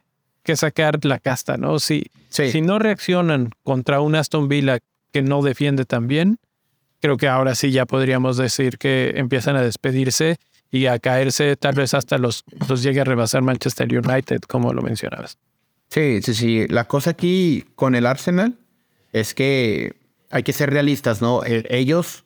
sacar 0.55 1.03
la 1.05 1.19
casta, 1.19 1.57
¿no? 1.57 1.79
Si, 1.79 2.07
si 2.29 2.61
no 2.61 2.77
reaccionan 2.79 3.51
contra 3.63 4.01
un 4.01 4.15
Aston 4.15 4.49
Villa 4.49 4.79
que 5.11 5.21
no 5.21 5.41
defiende 5.41 5.85
tan 5.85 6.07
bien, 6.07 6.39
creo 6.99 7.17
que 7.17 7.27
ahora 7.27 7.55
sí 7.55 7.71
ya 7.71 7.85
podríamos 7.85 8.37
decir 8.37 8.77
que 8.77 9.13
empiezan 9.15 9.55
a 9.55 9.61
despedirse 9.61 10.37
y 10.71 10.85
a 10.85 10.99
caerse, 10.99 11.55
tal 11.57 11.75
vez 11.75 11.93
hasta 11.93 12.17
los, 12.17 12.43
los 12.69 12.81
llegue 12.81 13.01
a 13.01 13.03
rebasar 13.03 13.41
Manchester 13.41 13.87
United, 13.87 14.41
como 14.41 14.73
lo 14.73 14.81
mencionabas. 14.81 15.37
Sí, 15.89 16.21
sí, 16.21 16.33
sí. 16.33 16.67
La 16.69 16.87
cosa 16.87 17.11
aquí 17.11 17.65
con 17.75 17.95
el 17.95 18.05
Arsenal 18.05 18.57
es 19.11 19.33
que 19.33 19.95
hay 20.29 20.43
que 20.43 20.53
ser 20.53 20.69
realistas, 20.69 21.21
¿no? 21.21 21.43
E, 21.43 21.65
ellos, 21.69 22.23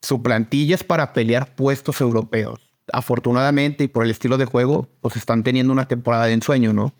su 0.00 0.22
plantilla 0.22 0.76
es 0.76 0.84
para 0.84 1.12
pelear 1.12 1.54
puestos 1.56 2.00
europeos. 2.00 2.69
Afortunadamente 2.92 3.84
y 3.84 3.88
por 3.88 4.04
el 4.04 4.10
estilo 4.10 4.38
de 4.38 4.44
juego, 4.44 4.88
pues 5.00 5.16
están 5.16 5.42
teniendo 5.42 5.72
una 5.72 5.88
temporada 5.88 6.26
de 6.26 6.32
ensueño, 6.32 6.72
¿no? 6.72 6.92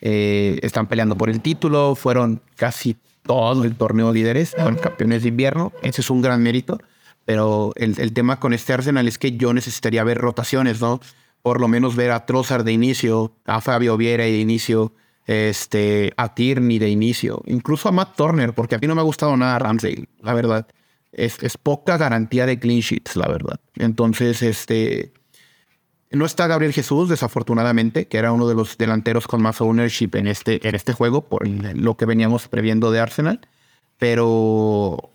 Eh, 0.00 0.58
están 0.62 0.86
peleando 0.86 1.16
por 1.16 1.30
el 1.30 1.40
título, 1.40 1.94
fueron 1.94 2.40
casi 2.56 2.96
todo 3.22 3.64
el 3.64 3.76
torneo 3.76 4.12
líderes, 4.12 4.54
son 4.56 4.76
campeones 4.76 5.22
de 5.22 5.28
invierno. 5.28 5.72
Ese 5.82 6.00
es 6.00 6.10
un 6.10 6.22
gran 6.22 6.42
mérito. 6.42 6.78
Pero 7.24 7.72
el, 7.76 8.00
el 8.00 8.14
tema 8.14 8.40
con 8.40 8.54
este 8.54 8.72
Arsenal 8.72 9.06
es 9.06 9.18
que 9.18 9.36
yo 9.36 9.52
necesitaría 9.52 10.02
ver 10.02 10.16
rotaciones, 10.16 10.80
¿no? 10.80 11.00
Por 11.42 11.60
lo 11.60 11.68
menos 11.68 11.94
ver 11.94 12.10
a 12.10 12.24
Trossard 12.24 12.64
de 12.64 12.72
inicio, 12.72 13.32
a 13.44 13.60
Fabio 13.60 13.98
Viera 13.98 14.24
de 14.24 14.38
inicio, 14.38 14.94
este, 15.28 16.14
a 16.16 16.34
Tierney 16.34 16.78
de 16.78 16.88
inicio, 16.88 17.42
incluso 17.46 17.90
a 17.90 17.92
Matt 17.92 18.16
Turner, 18.16 18.54
porque 18.54 18.76
a 18.76 18.78
mí 18.78 18.86
no 18.86 18.94
me 18.94 19.02
ha 19.02 19.04
gustado 19.04 19.36
nada 19.36 19.58
Ramsey, 19.58 20.08
la 20.22 20.32
verdad. 20.32 20.66
Es, 21.12 21.42
es, 21.42 21.58
poca 21.58 21.98
garantía 21.98 22.46
de 22.46 22.58
clean 22.58 22.80
sheets, 22.80 23.14
la 23.14 23.28
verdad. 23.28 23.60
Entonces, 23.76 24.42
este, 24.42 25.12
no 26.10 26.24
está 26.24 26.46
Gabriel 26.46 26.72
Jesús, 26.72 27.08
desafortunadamente, 27.08 28.08
que 28.08 28.18
era 28.18 28.32
uno 28.32 28.48
de 28.48 28.54
los 28.54 28.78
delanteros 28.78 29.26
con 29.26 29.42
más 29.42 29.60
ownership 29.60 30.10
en 30.14 30.26
este, 30.26 30.66
en 30.66 30.74
este 30.74 30.92
juego, 30.92 31.22
por 31.22 31.46
lo 31.46 31.96
que 31.96 32.06
veníamos 32.06 32.48
previendo 32.48 32.90
de 32.90 33.00
Arsenal. 33.00 33.40
Pero 33.98 35.10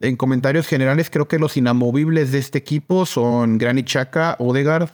en 0.00 0.16
comentarios 0.16 0.66
generales, 0.66 1.10
creo 1.10 1.28
que 1.28 1.38
los 1.38 1.56
inamovibles 1.56 2.32
de 2.32 2.38
este 2.38 2.58
equipo 2.58 3.06
son 3.06 3.58
Granit 3.58 3.86
Xhaka, 3.86 4.36
Odegaard 4.38 4.90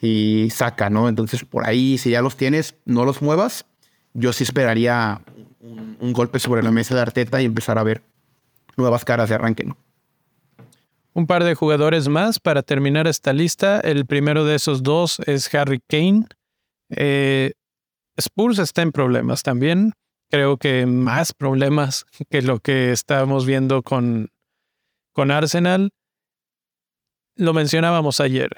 y 0.00 0.48
Saka, 0.50 0.90
¿no? 0.90 1.08
Entonces, 1.08 1.44
por 1.44 1.66
ahí, 1.66 1.98
si 1.98 2.10
ya 2.10 2.22
los 2.22 2.36
tienes, 2.36 2.74
no 2.84 3.04
los 3.04 3.22
muevas 3.22 3.64
yo 4.16 4.32
sí 4.32 4.44
esperaría 4.44 5.20
un, 5.60 6.12
golpe 6.12 6.38
sobre 6.38 6.62
la 6.62 6.70
mesa 6.70 6.94
de 6.94 7.02
Arteta 7.02 7.40
y 7.42 7.44
empezar 7.44 7.78
a 7.78 7.82
ver 7.82 8.02
nuevas 8.76 9.04
caras 9.04 9.28
de 9.28 9.34
arranque. 9.34 9.68
Un 11.16 11.26
par 11.26 11.44
de 11.44 11.54
jugadores 11.54 12.08
más 12.08 12.38
para 12.38 12.62
terminar 12.62 13.06
esta 13.06 13.32
lista. 13.32 13.80
El 13.80 14.04
primero 14.04 14.44
de 14.44 14.54
esos 14.54 14.82
dos 14.82 15.18
es 15.20 15.52
Harry 15.54 15.80
Kane. 15.88 16.26
Eh, 16.90 17.54
Spurs 18.18 18.58
está 18.58 18.82
en 18.82 18.92
problemas 18.92 19.42
también. 19.42 19.94
Creo 20.30 20.58
que 20.58 20.84
más 20.84 21.32
problemas 21.32 22.04
que 22.28 22.42
lo 22.42 22.60
que 22.60 22.92
estábamos 22.92 23.46
viendo 23.46 23.82
con, 23.82 24.28
con 25.14 25.30
Arsenal. 25.30 25.88
lo 27.34 27.54
mencionábamos 27.54 28.20
ayer, 28.20 28.50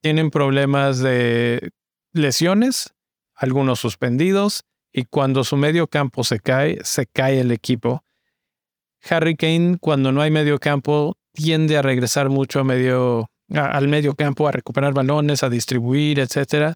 tienen 0.00 0.30
problemas 0.30 1.00
de 1.00 1.70
lesiones, 2.12 2.94
algunos 3.34 3.80
suspendidos, 3.80 4.62
y 4.92 5.02
cuando 5.02 5.42
su 5.42 5.56
medio 5.56 5.88
campo 5.88 6.22
se 6.22 6.38
cae, 6.38 6.78
se 6.84 7.06
cae 7.06 7.40
el 7.40 7.50
equipo. 7.50 8.04
Harry 9.10 9.34
Kane, 9.34 9.78
cuando 9.80 10.12
no 10.12 10.22
hay 10.22 10.30
medio 10.30 10.60
campo, 10.60 11.16
tiende 11.38 11.76
a 11.76 11.82
regresar 11.82 12.30
mucho 12.30 12.58
al 12.58 12.66
medio 12.66 14.14
campo, 14.16 14.48
a 14.48 14.52
recuperar 14.52 14.92
balones, 14.92 15.44
a 15.44 15.48
distribuir, 15.48 16.18
etc. 16.18 16.74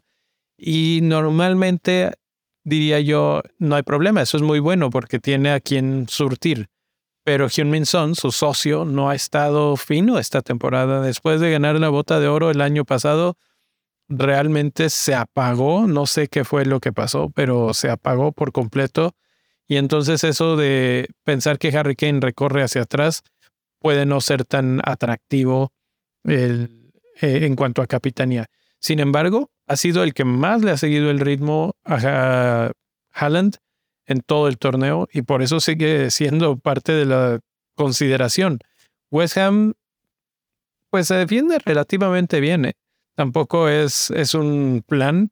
Y 0.57 1.01
normalmente, 1.03 2.13
diría 2.63 3.01
yo, 3.01 3.41
no 3.59 3.75
hay 3.75 3.83
problema. 3.83 4.21
Eso 4.21 4.37
es 4.37 4.43
muy 4.43 4.59
bueno 4.59 4.89
porque 4.89 5.19
tiene 5.19 5.51
a 5.51 5.59
quien 5.59 6.07
surtir. 6.07 6.69
Pero 7.25 7.49
Hyun-Min 7.49 7.85
Son, 7.85 8.15
su 8.15 8.31
socio, 8.31 8.85
no 8.85 9.09
ha 9.09 9.15
estado 9.15 9.75
fino 9.75 10.17
esta 10.17 10.41
temporada. 10.41 11.01
Después 11.01 11.41
de 11.41 11.51
ganar 11.51 11.77
la 11.77 11.89
bota 11.89 12.21
de 12.21 12.29
oro 12.29 12.49
el 12.49 12.61
año 12.61 12.85
pasado, 12.85 13.35
realmente 14.07 14.89
se 14.89 15.13
apagó. 15.13 15.87
No 15.87 16.05
sé 16.05 16.29
qué 16.29 16.45
fue 16.45 16.65
lo 16.65 16.79
que 16.79 16.93
pasó, 16.93 17.29
pero 17.35 17.73
se 17.73 17.89
apagó 17.89 18.31
por 18.31 18.53
completo. 18.53 19.13
Y 19.67 19.75
entonces 19.75 20.23
eso 20.23 20.55
de 20.55 21.09
pensar 21.25 21.57
que 21.59 21.77
Harry 21.77 21.97
Kane 21.97 22.21
recorre 22.21 22.63
hacia 22.63 22.83
atrás 22.83 23.23
puede 23.83 24.05
no 24.05 24.21
ser 24.21 24.45
tan 24.45 24.79
atractivo 24.85 25.73
eh, 26.23 26.69
en 27.21 27.55
cuanto 27.57 27.81
a 27.81 27.85
capitanía. 27.85 28.45
Sin 28.79 29.01
embargo, 29.01 29.51
ha 29.67 29.75
sido 29.75 30.03
el 30.03 30.13
que 30.13 30.23
más 30.23 30.61
le 30.61 30.71
ha 30.71 30.77
seguido 30.77 31.11
el 31.11 31.19
ritmo 31.19 31.75
a 31.83 32.71
Haaland 33.11 33.57
en 34.05 34.21
todo 34.21 34.47
el 34.47 34.57
torneo 34.57 35.09
y 35.11 35.23
por 35.23 35.41
eso 35.41 35.59
sigue 35.59 36.11
siendo 36.11 36.57
parte 36.57 36.93
de 36.93 37.05
la 37.05 37.41
consideración. 37.75 38.59
West 39.11 39.37
Ham 39.37 39.73
pues 40.89 41.07
se 41.07 41.15
defiende 41.15 41.59
relativamente 41.59 42.39
bien. 42.39 42.63
¿eh? 42.63 42.73
Tampoco 43.15 43.67
es, 43.67 44.11
es 44.11 44.33
un 44.33 44.81
plan. 44.87 45.31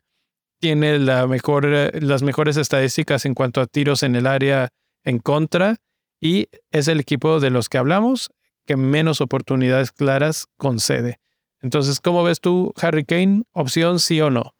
Tiene 0.59 0.99
la 0.99 1.25
mejor, 1.25 1.65
las 2.03 2.21
mejores 2.21 2.57
estadísticas 2.57 3.25
en 3.25 3.33
cuanto 3.33 3.61
a 3.61 3.65
tiros 3.65 4.03
en 4.03 4.17
el 4.17 4.27
área 4.27 4.69
en 5.05 5.19
contra 5.19 5.77
y 6.19 6.49
es 6.69 6.89
el 6.89 6.99
equipo 6.99 7.39
de 7.39 7.49
los 7.49 7.69
que 7.69 7.77
hablamos 7.77 8.29
que 8.65 8.75
menos 8.75 9.21
oportunidades 9.21 9.91
claras 9.91 10.47
concede. 10.57 11.19
Entonces, 11.61 11.99
¿cómo 11.99 12.23
ves 12.23 12.39
tú, 12.41 12.73
Harry 12.81 13.05
Kane? 13.05 13.43
¿Opción 13.51 13.99
sí 13.99 14.19
o 14.21 14.29
no? 14.29 14.55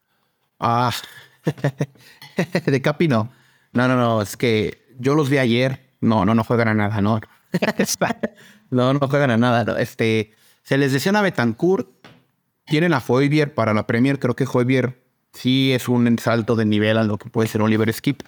Ah, 0.60 0.94
de 2.66 2.82
Capi 2.82 3.08
no. 3.08 3.32
No, 3.74 3.88
no, 3.88 3.96
no, 3.96 4.22
es 4.22 4.38
que 4.38 4.96
yo 5.00 5.16
los 5.16 5.30
vi 5.30 5.38
ayer. 5.38 5.92
No, 6.02 6.26
no, 6.26 6.36
no 6.36 6.44
juegan 6.44 6.68
a 6.68 6.74
nada, 6.74 7.02
no. 7.02 7.20
no, 8.70 8.94
no 8.94 9.08
juegan 9.08 9.32
a 9.32 9.38
nada. 9.38 9.80
Este, 9.82 10.32
se 10.64 10.78
les 10.78 10.94
decía 10.94 11.12
a 11.12 11.22
Betancourt, 11.22 11.88
tienen 12.66 12.94
a 12.94 13.02
Foybier 13.02 13.54
para 13.54 13.74
la 13.74 13.88
Premier. 13.88 14.20
Creo 14.20 14.36
que 14.36 14.46
Foybier 14.46 15.04
sí 15.34 15.72
es 15.74 15.88
un 15.88 16.18
salto 16.20 16.56
de 16.56 16.66
nivel 16.66 16.98
a 16.98 17.04
lo 17.04 17.18
que 17.18 17.30
puede 17.30 17.48
ser 17.48 17.62
Oliver 17.62 17.92
Skip. 17.92 18.22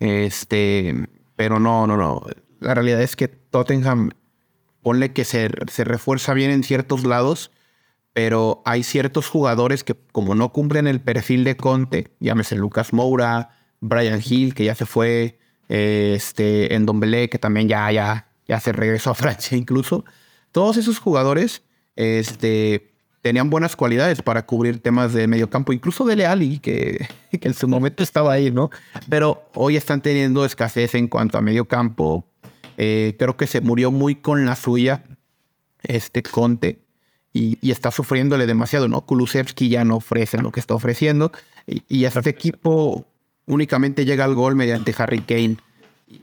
Este, 0.00 1.08
pero 1.36 1.60
no, 1.60 1.86
no, 1.86 1.96
no. 1.96 2.24
La 2.60 2.74
realidad 2.74 3.00
es 3.00 3.14
que 3.14 3.28
Tottenham, 3.28 4.10
ponle 4.82 5.12
que 5.12 5.24
se, 5.24 5.50
se 5.70 5.84
refuerza 5.84 6.34
bien 6.34 6.50
en 6.50 6.62
ciertos 6.62 7.04
lados, 7.04 7.50
pero 8.12 8.62
hay 8.64 8.82
ciertos 8.82 9.28
jugadores 9.28 9.84
que 9.84 9.94
como 10.12 10.34
no 10.34 10.52
cumplen 10.52 10.86
el 10.86 11.00
perfil 11.00 11.44
de 11.44 11.56
Conte, 11.56 12.12
llámese 12.20 12.56
Lucas 12.56 12.92
Moura, 12.92 13.50
Brian 13.80 14.20
Hill, 14.24 14.54
que 14.54 14.64
ya 14.64 14.74
se 14.74 14.86
fue, 14.86 15.38
eh, 15.68 16.14
este, 16.16 16.74
en 16.74 16.86
Dombele, 16.86 17.28
que 17.28 17.38
también 17.38 17.68
ya, 17.68 17.90
ya, 17.92 18.28
ya 18.46 18.60
se 18.60 18.72
regresó 18.72 19.10
a 19.10 19.14
Francia 19.16 19.56
incluso. 19.56 20.04
Todos 20.52 20.76
esos 20.76 20.98
jugadores 20.98 21.62
este, 21.96 22.90
tenían 23.22 23.50
buenas 23.50 23.76
cualidades 23.76 24.22
para 24.22 24.46
cubrir 24.46 24.80
temas 24.80 25.12
de 25.12 25.26
medio 25.26 25.50
campo, 25.50 25.72
incluso 25.72 26.04
de 26.04 26.16
Leali, 26.16 26.58
que, 26.58 27.06
que 27.30 27.48
en 27.48 27.54
su 27.54 27.68
momento 27.68 28.02
estaba 28.02 28.32
ahí, 28.32 28.50
¿no? 28.50 28.70
Pero 29.08 29.48
hoy 29.54 29.76
están 29.76 30.00
teniendo 30.00 30.44
escasez 30.44 30.94
en 30.94 31.08
cuanto 31.08 31.38
a 31.38 31.42
medio 31.42 31.66
campo. 31.66 32.24
Eh, 32.80 33.16
creo 33.18 33.36
que 33.36 33.46
se 33.46 33.60
murió 33.60 33.90
muy 33.90 34.14
con 34.14 34.46
la 34.46 34.56
suya 34.56 35.04
este 35.82 36.22
Conte 36.22 36.78
y, 37.32 37.58
y, 37.60 37.72
está 37.72 37.90
sufriéndole 37.90 38.46
demasiado, 38.46 38.88
¿no? 38.88 39.02
Kulusevski 39.02 39.68
ya 39.68 39.84
no 39.84 39.96
ofrece 39.96 40.38
lo 40.38 40.52
que 40.52 40.60
está 40.60 40.74
ofreciendo 40.74 41.32
y, 41.66 41.82
y 41.88 42.04
este 42.04 42.30
equipo 42.30 43.04
únicamente 43.46 44.04
llega 44.04 44.24
al 44.24 44.34
gol 44.34 44.54
mediante 44.54 44.94
Harry 44.96 45.20
Kane. 45.20 45.56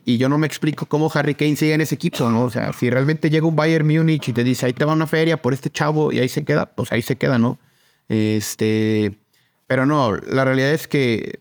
Y 0.03 0.17
yo 0.17 0.29
no 0.29 0.39
me 0.39 0.47
explico 0.47 0.87
cómo 0.87 1.11
Harry 1.13 1.35
Kane 1.35 1.55
sigue 1.55 1.73
en 1.73 1.81
ese 1.81 1.95
equipo, 1.95 2.29
¿no? 2.31 2.43
O 2.45 2.49
sea, 2.49 2.73
si 2.73 2.89
realmente 2.89 3.29
llega 3.29 3.45
un 3.45 3.55
Bayern 3.55 3.85
Múnich 3.85 4.29
y 4.29 4.33
te 4.33 4.43
dice, 4.43 4.65
ahí 4.65 4.73
te 4.73 4.83
va 4.83 4.93
una 4.93 5.05
feria 5.05 5.39
por 5.41 5.53
este 5.53 5.69
chavo 5.69 6.11
y 6.11 6.19
ahí 6.19 6.29
se 6.29 6.43
queda, 6.43 6.65
pues 6.65 6.91
ahí 6.91 7.03
se 7.03 7.17
queda, 7.17 7.37
¿no? 7.37 7.59
Este, 8.09 9.15
pero 9.67 9.85
no, 9.85 10.15
la 10.15 10.45
realidad 10.45 10.71
es 10.71 10.87
que 10.87 11.39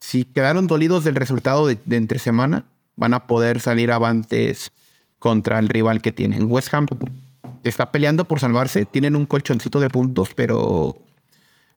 si 0.00 0.24
quedaron 0.24 0.66
dolidos 0.66 1.04
del 1.04 1.14
resultado 1.14 1.66
de, 1.66 1.78
entre 1.90 2.18
semana, 2.18 2.64
van 2.98 3.14
a 3.14 3.26
poder 3.26 3.60
salir 3.60 3.90
avantes 3.92 4.72
contra 5.18 5.58
el 5.58 5.68
rival 5.68 6.02
que 6.02 6.12
tienen. 6.12 6.50
West 6.50 6.74
Ham 6.74 6.86
está 7.62 7.90
peleando 7.90 8.26
por 8.26 8.40
salvarse, 8.40 8.84
tienen 8.84 9.16
un 9.16 9.24
colchoncito 9.24 9.80
de 9.80 9.88
puntos, 9.88 10.34
pero 10.34 10.96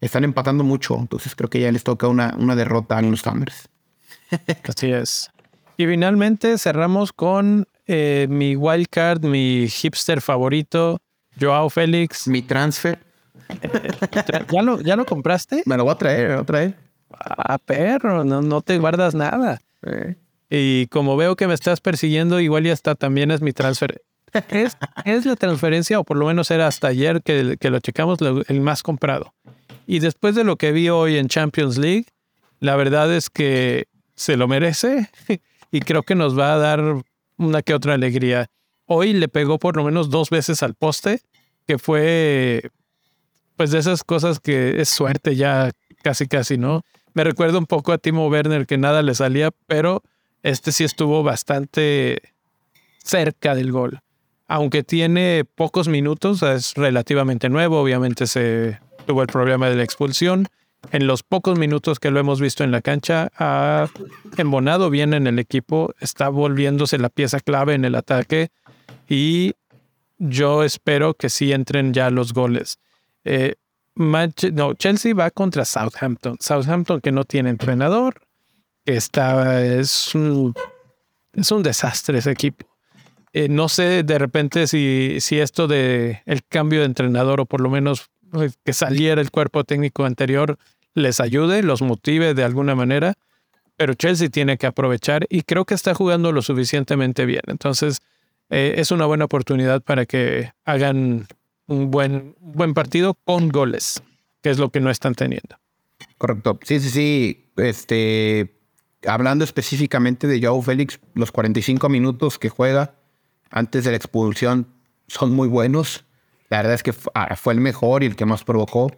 están 0.02 0.24
empatando 0.24 0.64
mucho, 0.64 0.98
entonces 0.98 1.36
creo 1.36 1.50
que 1.50 1.62
ya 1.62 1.72
les 1.72 1.84
toca 1.84 2.08
una, 2.08 2.36
una 2.38 2.56
derrota 2.56 2.98
a 2.98 3.02
los 3.04 3.22
Thumbers. 3.22 3.70
Así 4.68 4.92
es. 4.92 5.30
Y 5.78 5.86
finalmente 5.86 6.58
cerramos 6.58 7.14
con 7.14 7.68
eh, 7.86 8.28
mi 8.30 8.56
wildcard, 8.56 9.24
mi 9.24 9.68
hipster 9.68 10.22
favorito, 10.22 11.00
Joao 11.40 11.70
Félix. 11.70 12.28
Mi 12.28 12.42
transfer. 12.42 13.00
¿Ya 14.52 14.62
lo, 14.62 14.82
¿Ya 14.82 14.96
lo 14.96 15.06
compraste? 15.06 15.64
Me 15.66 15.78
lo 15.78 15.84
voy 15.84 15.94
a 15.94 15.98
traer, 15.98 16.22
me 16.22 16.28
lo 16.30 16.36
voy 16.36 16.44
a 16.44 16.46
traer. 16.46 16.76
Ah, 17.14 17.58
perro, 17.58 18.24
no, 18.24 18.42
no 18.42 18.62
te 18.62 18.80
guardas 18.80 19.14
nada. 19.14 19.60
Y 20.54 20.88
como 20.88 21.16
veo 21.16 21.38
que 21.38 21.48
me 21.48 21.54
estás 21.54 21.80
persiguiendo, 21.80 22.42
igual 22.42 22.66
ya 22.66 22.74
está, 22.74 22.94
también 22.96 23.32
es 23.32 23.42
mi 23.42 23.54
transfer. 23.54 24.02
Es, 24.50 24.78
es 25.06 25.26
la 25.26 25.38
transferencia, 25.38 25.98
o 25.98 26.04
por 26.04 26.18
lo 26.18 26.26
menos 26.26 26.52
era 26.52 26.68
hasta 26.68 26.90
ayer 26.90 27.22
que, 27.24 27.56
que 27.58 27.70
lo 27.70 27.80
checamos, 27.80 28.20
el 28.22 28.60
más 28.60 28.84
comprado. 28.84 29.34
Y 29.88 30.00
después 30.00 30.36
de 30.36 30.44
lo 30.44 30.58
que 30.58 30.74
vi 30.74 30.90
hoy 30.90 31.16
en 31.16 31.30
Champions 31.30 31.78
League, 31.78 32.08
la 32.60 32.76
verdad 32.76 33.14
es 33.14 33.30
que 33.30 33.88
se 34.16 34.36
lo 34.36 34.50
merece 34.50 35.10
y 35.72 35.80
creo 35.80 36.04
que 36.04 36.16
nos 36.16 36.38
va 36.38 36.54
a 36.54 36.58
dar 36.58 37.02
una 37.38 37.62
que 37.62 37.74
otra 37.74 37.94
alegría. 37.94 38.48
Hoy 38.86 39.14
le 39.14 39.30
pegó 39.30 39.58
por 39.58 39.78
lo 39.78 39.86
menos 39.86 40.10
dos 40.10 40.30
veces 40.30 40.64
al 40.64 40.76
poste, 40.76 41.22
que 41.66 41.78
fue 41.78 42.70
pues 43.56 43.72
de 43.72 43.80
esas 43.80 44.04
cosas 44.04 44.42
que 44.42 44.82
es 44.82 44.90
suerte 44.90 45.38
ya 45.38 45.72
casi 46.04 46.28
casi, 46.28 46.58
¿no? 46.58 46.82
Me 47.14 47.24
recuerda 47.24 47.58
un 47.58 47.68
poco 47.68 47.94
a 47.94 47.98
Timo 47.98 48.28
Werner 48.28 48.66
que 48.66 48.78
nada 48.78 49.02
le 49.02 49.16
salía, 49.16 49.52
pero 49.68 50.04
este 50.44 50.72
sí 50.72 50.84
estuvo 50.84 51.24
bastante 51.24 52.22
cerca 53.04 53.56
del 53.56 53.72
gol. 53.72 54.00
Aunque 54.48 54.84
tiene 54.84 55.46
pocos 55.46 55.88
minutos, 55.88 56.44
es 56.44 56.74
relativamente 56.76 57.50
nuevo, 57.50 57.82
obviamente 57.82 58.28
se 58.28 58.80
tuvo 59.06 59.22
el 59.22 59.28
problema 59.28 59.70
de 59.70 59.76
la 59.76 59.84
expulsión. 59.84 60.48
En 60.92 61.08
los 61.08 61.24
pocos 61.24 61.58
minutos 61.58 62.00
que 62.00 62.12
lo 62.12 62.20
hemos 62.20 62.42
visto 62.42 62.64
en 62.64 62.72
la 62.72 62.82
cancha, 62.82 63.30
ha 63.38 63.88
embonado 64.38 64.90
bien 64.90 65.14
en 65.14 65.28
el 65.28 65.40
equipo, 65.40 65.94
está 66.00 66.30
volviéndose 66.30 66.98
la 66.98 67.10
pieza 67.10 67.40
clave 67.40 67.76
en 67.76 67.86
el 67.86 67.96
ataque 67.96 68.50
y 69.08 69.54
yo 70.18 70.64
espero 70.64 71.14
que 71.14 71.30
sí 71.30 71.52
entren 71.52 71.94
ya 71.94 72.10
los 72.10 72.34
goles. 72.34 72.80
Eh, 73.24 73.56
no, 73.96 74.74
Chelsea 74.74 75.14
va 75.14 75.32
contra 75.32 75.66
Southampton. 75.66 76.38
Southampton 76.40 77.02
que 77.02 77.12
no 77.12 77.24
tiene 77.24 77.50
entrenador, 77.50 78.22
está, 78.86 79.63
es 79.63 80.13
un, 80.15 80.54
es 81.34 81.52
un 81.52 81.63
desastre 81.63 82.20
ese 82.20 82.32
equipo. 82.32 82.65
Eh, 83.34 83.48
no 83.48 83.70
sé 83.70 84.04
de 84.04 84.17
repente 84.20 84.67
si, 84.67 85.17
si 85.22 85.39
esto 85.39 85.67
de 85.67 86.22
el 86.26 86.44
cambio 86.44 86.80
de 86.80 86.86
entrenador 86.86 87.39
o 87.39 87.46
por 87.46 87.62
lo 87.62 87.70
menos 87.70 88.10
pues, 88.30 88.58
que 88.65 88.74
saliera 88.74 89.22
el 89.22 89.32
cuerpo 89.32 89.63
técnico 89.63 90.04
anterior 90.04 90.58
les 90.94 91.22
ayude, 91.22 91.63
los 91.63 91.82
motive 91.82 92.34
de 92.34 92.44
alguna 92.44 92.76
manera, 92.76 93.13
pero 93.78 93.94
Chelsea 93.94 94.30
tiene 94.30 94.58
que 94.58 94.67
aprovechar 94.67 95.26
y 95.30 95.44
creo 95.44 95.65
que 95.65 95.74
está 95.74 95.94
jugando 95.94 96.32
lo 96.32 96.41
suficientemente 96.41 97.26
bien. 97.26 97.44
Entonces, 97.48 98.02
eh, 98.50 98.76
es 98.78 98.91
una 98.91 99.06
buena 99.06 99.26
oportunidad 99.26 99.82
para 99.82 100.06
que 100.06 100.52
hagan 100.65 101.28
un 101.67 101.89
buen, 101.89 102.36
buen 102.39 102.74
partido 102.74 103.13
con 103.24 103.50
goles, 103.50 104.04
que 104.41 104.50
es 104.50 104.60
lo 104.60 104.70
que 104.70 104.82
no 104.82 104.89
están 104.89 105.15
teniendo. 105.15 105.58
Correcto. 106.17 106.60
Sí, 106.63 106.80
sí, 106.82 106.89
sí. 106.89 107.52
Este, 107.56 108.61
hablando 109.08 109.44
específicamente 109.44 110.28
de 110.28 110.46
Joe 110.46 110.62
Félix, 110.62 111.00
los 111.14 111.32
45 111.32 111.90
minutos 111.90 112.38
que 112.38 112.50
juega 112.50 112.96
antes 113.50 113.84
de 113.84 113.92
la 113.92 113.98
expulsión 113.98 114.68
son 115.08 115.32
muy 115.34 115.48
buenos. 115.48 116.06
La 116.50 116.58
verdad 116.58 116.74
es 116.74 116.84
que 116.84 116.94
ah, 117.14 117.36
fue 117.36 117.54
el 117.54 117.62
mejor 117.62 118.04
y 118.04 118.08
el 118.08 118.16
que 118.16 118.26
más 118.26 118.44
provocó. 118.44 118.92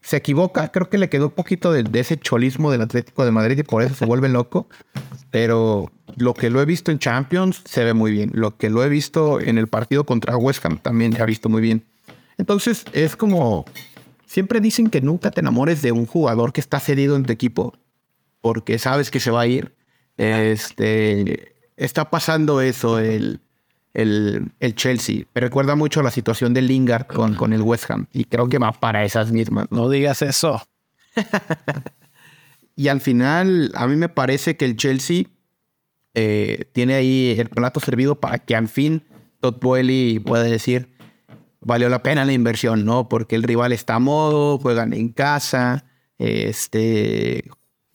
Se 0.00 0.16
equivoca, 0.16 0.70
creo 0.70 0.90
que 0.90 0.98
le 0.98 1.08
quedó 1.08 1.26
un 1.26 1.32
poquito 1.32 1.72
de, 1.72 1.88
ese 1.98 2.18
cholismo 2.18 2.70
del 2.70 2.82
Atlético 2.82 3.24
de 3.24 3.30
Madrid 3.30 3.58
y 3.58 3.62
por 3.62 3.82
eso 3.82 3.94
se 3.94 4.04
vuelve 4.04 4.28
loco. 4.28 4.68
Pero 5.30 5.90
lo 6.16 6.34
que 6.34 6.50
lo 6.50 6.60
he 6.60 6.66
visto 6.66 6.90
en 6.90 6.98
Champions 6.98 7.62
se 7.64 7.84
ve 7.84 7.94
muy 7.94 8.12
bien. 8.12 8.30
Lo 8.34 8.56
que 8.56 8.68
lo 8.68 8.84
he 8.84 8.88
visto 8.88 9.40
en 9.40 9.56
el 9.56 9.68
partido 9.68 10.04
contra 10.04 10.36
West 10.36 10.64
Ham 10.64 10.78
también 10.78 11.14
se 11.14 11.22
ha 11.22 11.26
visto 11.26 11.48
muy 11.48 11.62
bien. 11.62 11.84
Entonces 12.36 12.84
es 12.92 13.16
como, 13.16 13.64
siempre 14.26 14.60
dicen 14.60 14.88
que 14.88 15.00
nunca 15.00 15.30
te 15.30 15.40
enamores 15.40 15.80
de 15.80 15.92
un 15.92 16.06
jugador 16.06 16.52
que 16.52 16.60
está 16.60 16.80
cedido 16.80 17.16
en 17.16 17.24
tu 17.24 17.32
equipo 17.32 17.74
porque 18.44 18.78
sabes 18.78 19.10
que 19.10 19.20
se 19.20 19.30
va 19.30 19.40
a 19.40 19.46
ir. 19.46 19.74
Este, 20.18 21.56
está 21.78 22.10
pasando 22.10 22.60
eso 22.60 22.98
el, 22.98 23.40
el, 23.94 24.52
el 24.60 24.74
Chelsea. 24.74 25.24
Me 25.34 25.40
recuerda 25.40 25.76
mucho 25.76 26.02
la 26.02 26.10
situación 26.10 26.52
de 26.52 26.60
Lingard 26.60 27.06
con, 27.06 27.36
con 27.36 27.54
el 27.54 27.62
West 27.62 27.90
Ham 27.90 28.06
y 28.12 28.26
creo 28.26 28.50
que 28.50 28.58
va 28.58 28.72
para 28.72 29.02
esas 29.02 29.32
mismas. 29.32 29.68
No 29.70 29.88
digas 29.88 30.20
eso. 30.20 30.62
y 32.76 32.88
al 32.88 33.00
final, 33.00 33.72
a 33.76 33.86
mí 33.86 33.96
me 33.96 34.10
parece 34.10 34.58
que 34.58 34.66
el 34.66 34.76
Chelsea 34.76 35.24
eh, 36.12 36.66
tiene 36.74 36.96
ahí 36.96 37.34
el 37.38 37.48
plato 37.48 37.80
servido 37.80 38.20
para 38.20 38.36
que 38.40 38.54
al 38.54 38.68
fin 38.68 39.04
Todd 39.40 39.56
Boehly 39.58 40.18
pueda 40.18 40.42
decir 40.42 40.90
valió 41.62 41.88
la 41.88 42.02
pena 42.02 42.26
la 42.26 42.34
inversión, 42.34 42.84
¿no? 42.84 43.08
Porque 43.08 43.36
el 43.36 43.42
rival 43.42 43.72
está 43.72 43.94
a 43.94 44.00
modo, 44.00 44.58
juegan 44.58 44.92
en 44.92 45.08
casa, 45.08 45.86
este, 46.18 47.44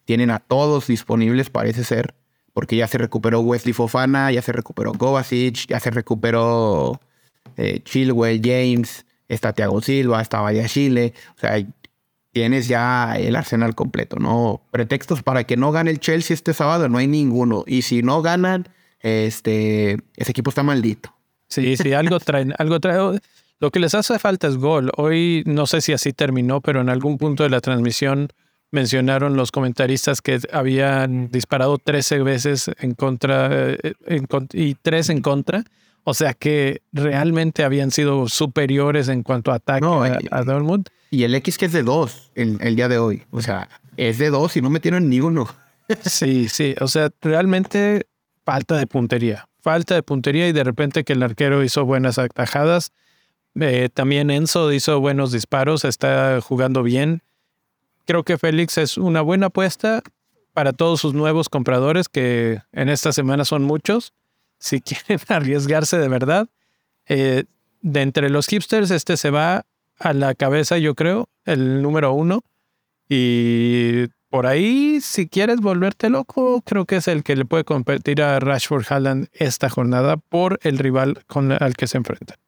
tienen 0.09 0.31
a 0.31 0.39
todos 0.39 0.87
disponibles, 0.87 1.51
parece 1.51 1.83
ser, 1.83 2.15
porque 2.53 2.75
ya 2.75 2.87
se 2.87 2.97
recuperó 2.97 3.41
Wesley 3.41 3.73
Fofana, 3.73 4.31
ya 4.31 4.41
se 4.41 4.51
recuperó 4.51 4.91
Kovacic, 4.91 5.67
ya 5.67 5.79
se 5.79 5.91
recuperó 5.91 6.99
eh, 7.57 7.81
Chilwell, 7.83 8.41
James, 8.43 9.05
está 9.27 9.53
Thiago 9.53 9.83
Silva, 9.83 10.19
está 10.19 10.41
Valle 10.41 10.67
Chile, 10.67 11.13
o 11.37 11.39
sea, 11.39 11.63
tienes 12.31 12.67
ya 12.67 13.19
el 13.19 13.35
arsenal 13.35 13.75
completo, 13.75 14.15
¿no? 14.17 14.63
Pretextos 14.71 15.21
para 15.21 15.43
que 15.43 15.57
no 15.57 15.71
gane 15.71 15.91
el 15.91 15.99
Chelsea 15.99 16.33
este 16.33 16.55
sábado, 16.55 16.89
no 16.89 16.97
hay 16.97 17.05
ninguno. 17.05 17.63
Y 17.67 17.83
si 17.83 18.01
no 18.01 18.23
ganan, 18.23 18.67
este, 19.01 19.99
ese 20.15 20.31
equipo 20.31 20.49
está 20.49 20.63
maldito. 20.63 21.13
Sí, 21.49 21.77
sí, 21.77 21.93
algo 21.93 22.19
traen, 22.19 22.55
algo 22.57 22.79
traen. 22.79 23.19
Lo 23.59 23.69
que 23.69 23.79
les 23.79 23.93
hace 23.93 24.17
falta 24.17 24.47
es 24.47 24.57
gol. 24.57 24.89
Hoy 24.97 25.43
no 25.45 25.67
sé 25.67 25.81
si 25.81 25.93
así 25.93 26.13
terminó, 26.13 26.61
pero 26.61 26.81
en 26.81 26.89
algún 26.89 27.19
punto 27.19 27.43
de 27.43 27.51
la 27.51 27.61
transmisión 27.61 28.29
mencionaron 28.71 29.35
los 29.35 29.51
comentaristas 29.51 30.21
que 30.21 30.39
habían 30.51 31.29
disparado 31.29 31.77
13 31.77 32.19
veces 32.19 32.71
en 32.79 32.93
contra 32.93 33.49
eh, 33.51 33.95
y 34.53 34.75
3 34.75 35.09
en 35.09 35.21
contra. 35.21 35.63
O 36.03 36.13
sea 36.13 36.33
que 36.33 36.81
realmente 36.91 37.63
habían 37.63 37.91
sido 37.91 38.27
superiores 38.29 39.09
en 39.09 39.23
cuanto 39.23 39.51
a 39.51 39.55
ataque 39.55 39.85
eh, 39.85 40.27
a, 40.31 40.43
Dortmund. 40.43 40.87
Y 41.11 41.23
el 41.23 41.35
X 41.35 41.57
que 41.57 41.65
es 41.65 41.73
de 41.73 41.83
2 41.83 42.31
el, 42.35 42.57
el, 42.61 42.75
día 42.75 42.87
de 42.87 42.97
hoy. 42.97 43.23
O 43.31 43.41
sea, 43.41 43.69
es 43.97 44.17
de 44.17 44.29
2 44.29 44.57
y 44.57 44.61
no 44.61 44.69
metieron 44.69 45.09
ni 45.09 45.19
uno. 45.19 45.47
sí, 46.05 46.47
sí. 46.47 46.75
O 46.79 46.87
sea, 46.87 47.09
realmente 47.21 48.07
falta 48.45 48.77
de 48.77 48.87
puntería. 48.87 49.47
Falta 49.61 49.95
de 49.95 50.03
puntería 50.03 50.47
y 50.47 50.53
de 50.53 50.63
repente 50.63 51.03
que 51.03 51.13
el 51.13 51.21
arquero 51.21 51.63
hizo 51.63 51.85
buenas 51.85 52.17
atajadas 52.17 52.91
eh, 53.59 53.89
también 53.93 54.29
Enzo 54.29 54.71
hizo 54.71 54.99
buenos 54.99 55.31
disparos, 55.31 55.85
está 55.85 56.39
jugando 56.41 56.83
bien. 56.83 57.21
Creo 58.09 58.23
que 58.23 58.39
Félix 58.39 58.79
es 58.79 58.97
una 58.97 59.21
buena 59.21 59.45
apuesta 59.45 60.01
para 60.53 60.73
todos 60.73 60.99
sus 60.99 61.13
nuevos 61.13 61.47
compradores, 61.47 62.09
que 62.09 62.59
en 62.71 62.89
esta 62.89 63.13
semana 63.13 63.45
son 63.45 63.61
muchos. 63.61 64.13
Si 64.57 64.81
quieren 64.81 65.19
arriesgarse 65.27 65.99
de 65.99 66.07
verdad, 66.07 66.49
eh, 67.07 67.43
de 67.81 68.01
entre 68.01 68.31
los 68.31 68.47
hipsters, 68.47 68.89
este 68.89 69.15
se 69.15 69.29
va 69.29 69.67
a 69.99 70.13
la 70.13 70.33
cabeza, 70.33 70.79
yo 70.79 70.95
creo, 70.95 71.29
el 71.45 71.83
número 71.83 72.11
uno. 72.11 72.41
Y 73.07 74.07
por 74.31 74.47
ahí, 74.47 75.01
si 75.01 75.29
quieres 75.29 75.59
volverte 75.59 76.09
loco, 76.09 76.63
creo 76.65 76.85
que 76.85 76.95
es 76.95 77.07
el 77.07 77.21
que 77.21 77.35
le 77.35 77.45
puede 77.45 77.63
competir 77.63 78.23
a 78.23 78.39
Rashford 78.39 78.85
Halland 78.91 79.27
esta 79.33 79.69
jornada 79.69 80.17
por 80.17 80.59
el 80.63 80.79
rival 80.79 81.23
con, 81.27 81.51
al 81.51 81.75
que 81.75 81.85
se 81.85 81.97
enfrenta. 81.97 82.39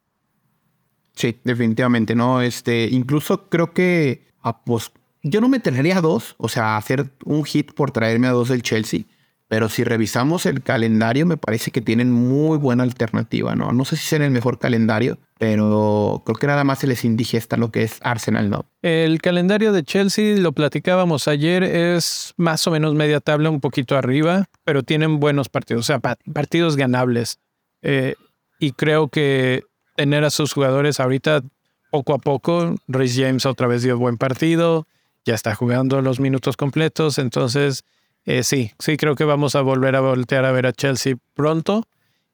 Sí, 1.14 1.38
definitivamente, 1.44 2.16
¿no? 2.16 2.42
Este, 2.42 2.88
incluso 2.90 3.48
creo 3.48 3.72
que 3.72 4.26
pues, 4.64 4.90
yo 5.22 5.40
no 5.40 5.48
me 5.48 5.60
tendría 5.60 5.98
a 5.98 6.00
dos, 6.00 6.34
o 6.38 6.48
sea, 6.48 6.76
hacer 6.76 7.10
un 7.24 7.44
hit 7.44 7.72
por 7.72 7.90
traerme 7.90 8.26
a 8.26 8.32
dos 8.32 8.48
del 8.48 8.62
Chelsea, 8.62 9.02
pero 9.48 9.68
si 9.68 9.84
revisamos 9.84 10.46
el 10.46 10.62
calendario, 10.62 11.26
me 11.26 11.36
parece 11.36 11.70
que 11.70 11.82
tienen 11.82 12.10
muy 12.10 12.56
buena 12.56 12.84
alternativa, 12.84 13.54
¿no? 13.54 13.70
No 13.72 13.84
sé 13.84 13.96
si 13.96 14.06
será 14.06 14.24
el 14.24 14.30
mejor 14.30 14.58
calendario, 14.58 15.18
pero 15.38 16.22
creo 16.24 16.36
que 16.36 16.46
nada 16.46 16.64
más 16.64 16.78
se 16.78 16.86
les 16.86 17.04
indigesta 17.04 17.58
lo 17.58 17.70
que 17.70 17.82
es 17.82 17.98
Arsenal, 18.02 18.48
¿no? 18.48 18.64
El 18.80 19.20
calendario 19.20 19.72
de 19.72 19.84
Chelsea, 19.84 20.38
lo 20.38 20.52
platicábamos 20.52 21.28
ayer, 21.28 21.64
es 21.64 22.32
más 22.38 22.66
o 22.66 22.70
menos 22.70 22.94
media 22.94 23.20
tabla, 23.20 23.50
un 23.50 23.60
poquito 23.60 23.96
arriba, 23.96 24.46
pero 24.64 24.82
tienen 24.82 25.20
buenos 25.20 25.50
partidos, 25.50 25.80
o 25.80 25.86
sea, 25.86 25.98
partidos 25.98 26.76
ganables. 26.76 27.38
Eh, 27.82 28.14
y 28.58 28.72
creo 28.72 29.08
que 29.08 29.64
tener 29.96 30.24
a 30.24 30.30
sus 30.30 30.54
jugadores 30.54 30.98
ahorita 30.98 31.42
poco 31.90 32.14
a 32.14 32.18
poco. 32.18 32.74
Rhys 32.88 33.16
James 33.16 33.44
otra 33.44 33.66
vez 33.66 33.82
dio 33.82 33.98
buen 33.98 34.16
partido, 34.16 34.86
ya 35.24 35.34
está 35.34 35.54
jugando 35.54 36.02
los 36.02 36.20
minutos 36.20 36.56
completos, 36.56 37.18
entonces 37.18 37.84
eh, 38.24 38.42
sí, 38.42 38.72
sí 38.78 38.96
creo 38.96 39.14
que 39.14 39.24
vamos 39.24 39.54
a 39.54 39.62
volver 39.62 39.96
a 39.96 40.00
voltear 40.00 40.44
a 40.44 40.52
ver 40.52 40.66
a 40.66 40.72
Chelsea 40.72 41.16
pronto 41.34 41.86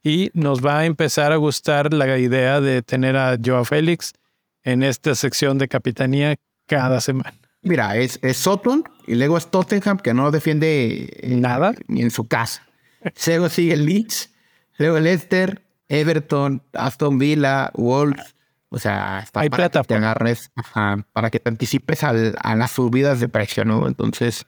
y 0.02 0.30
nos 0.34 0.64
va 0.64 0.80
a 0.80 0.86
empezar 0.86 1.32
a 1.32 1.36
gustar 1.36 1.92
la 1.92 2.18
idea 2.18 2.60
de 2.60 2.82
tener 2.82 3.16
a 3.16 3.36
Joao 3.42 3.64
Félix 3.64 4.12
en 4.62 4.82
esta 4.82 5.14
sección 5.14 5.58
de 5.58 5.68
capitanía 5.68 6.36
cada 6.66 7.00
semana. 7.00 7.34
Mira, 7.62 7.96
es, 7.96 8.18
es 8.22 8.44
y 9.06 9.14
luego 9.14 9.36
es 9.36 9.50
Tottenham 9.50 9.98
que 9.98 10.14
no 10.14 10.30
defiende 10.30 11.18
nada 11.24 11.74
ni 11.88 12.02
en 12.02 12.10
su 12.10 12.28
casa. 12.28 12.66
Luego 13.26 13.48
sigue 13.48 13.76
Leeds, 13.76 14.30
luego 14.78 15.00
Leicester, 15.00 15.62
Everton, 15.88 16.62
Aston 16.72 17.18
Villa, 17.18 17.70
Wolves. 17.74 18.34
O 18.70 18.78
sea, 18.78 19.20
está 19.24 19.40
Hay 19.40 19.48
para 19.48 19.70
que 19.70 19.80
te 19.82 19.94
agarres, 19.94 20.50
para 21.12 21.30
que 21.30 21.40
te 21.40 21.48
anticipes 21.48 22.04
a 22.04 22.54
las 22.54 22.70
subidas 22.70 23.20
de 23.20 23.28
precio, 23.28 23.64
¿no? 23.64 23.86
Entonces, 23.88 24.46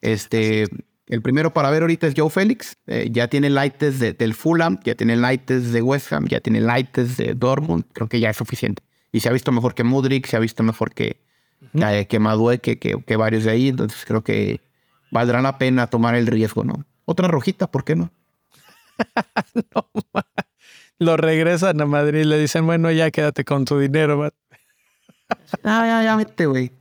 este, 0.00 0.66
el 1.08 1.22
primero 1.22 1.52
para 1.52 1.70
ver 1.70 1.82
ahorita 1.82 2.06
es 2.06 2.14
Joe 2.16 2.30
Félix. 2.30 2.76
Eh, 2.86 3.08
ya 3.10 3.28
tiene 3.28 3.50
lights 3.50 3.98
de, 3.98 4.12
del 4.12 4.34
Fulham, 4.34 4.78
ya 4.84 4.94
tiene 4.94 5.16
lights 5.16 5.72
de 5.72 5.82
West 5.82 6.12
Ham, 6.12 6.26
ya 6.28 6.40
tiene 6.40 6.60
lights 6.60 7.16
de 7.16 7.34
Dortmund. 7.34 7.84
Creo 7.92 8.08
que 8.08 8.20
ya 8.20 8.30
es 8.30 8.36
suficiente. 8.36 8.82
Y 9.10 9.20
se 9.20 9.28
ha 9.28 9.32
visto 9.32 9.50
mejor 9.50 9.74
que 9.74 9.84
Mudrik, 9.84 10.26
se 10.26 10.36
ha 10.36 10.40
visto 10.40 10.62
mejor 10.62 10.92
que, 10.92 11.20
que 12.08 12.18
Madue, 12.18 12.58
que, 12.58 12.78
que, 12.78 13.16
varios 13.16 13.44
de 13.44 13.50
ahí. 13.50 13.68
Entonces 13.68 14.04
creo 14.04 14.22
que 14.22 14.60
valdrá 15.10 15.40
la 15.40 15.56
pena 15.56 15.86
tomar 15.86 16.14
el 16.14 16.26
riesgo, 16.26 16.62
¿no? 16.62 16.84
Otra 17.06 17.26
rojita, 17.26 17.70
¿por 17.70 17.84
qué 17.84 17.96
no? 17.96 18.12
no 19.74 19.88
lo 20.98 21.16
regresan 21.16 21.80
a 21.80 21.86
Madrid 21.86 22.20
y 22.20 22.24
le 22.24 22.38
dicen, 22.38 22.66
bueno, 22.66 22.90
ya 22.90 23.10
quédate 23.10 23.44
con 23.44 23.64
tu 23.64 23.78
dinero. 23.78 24.32
ah, 25.64 25.86
ya, 25.86 26.02
ya, 26.02 26.16
vete, 26.16 26.46
güey. 26.46 26.72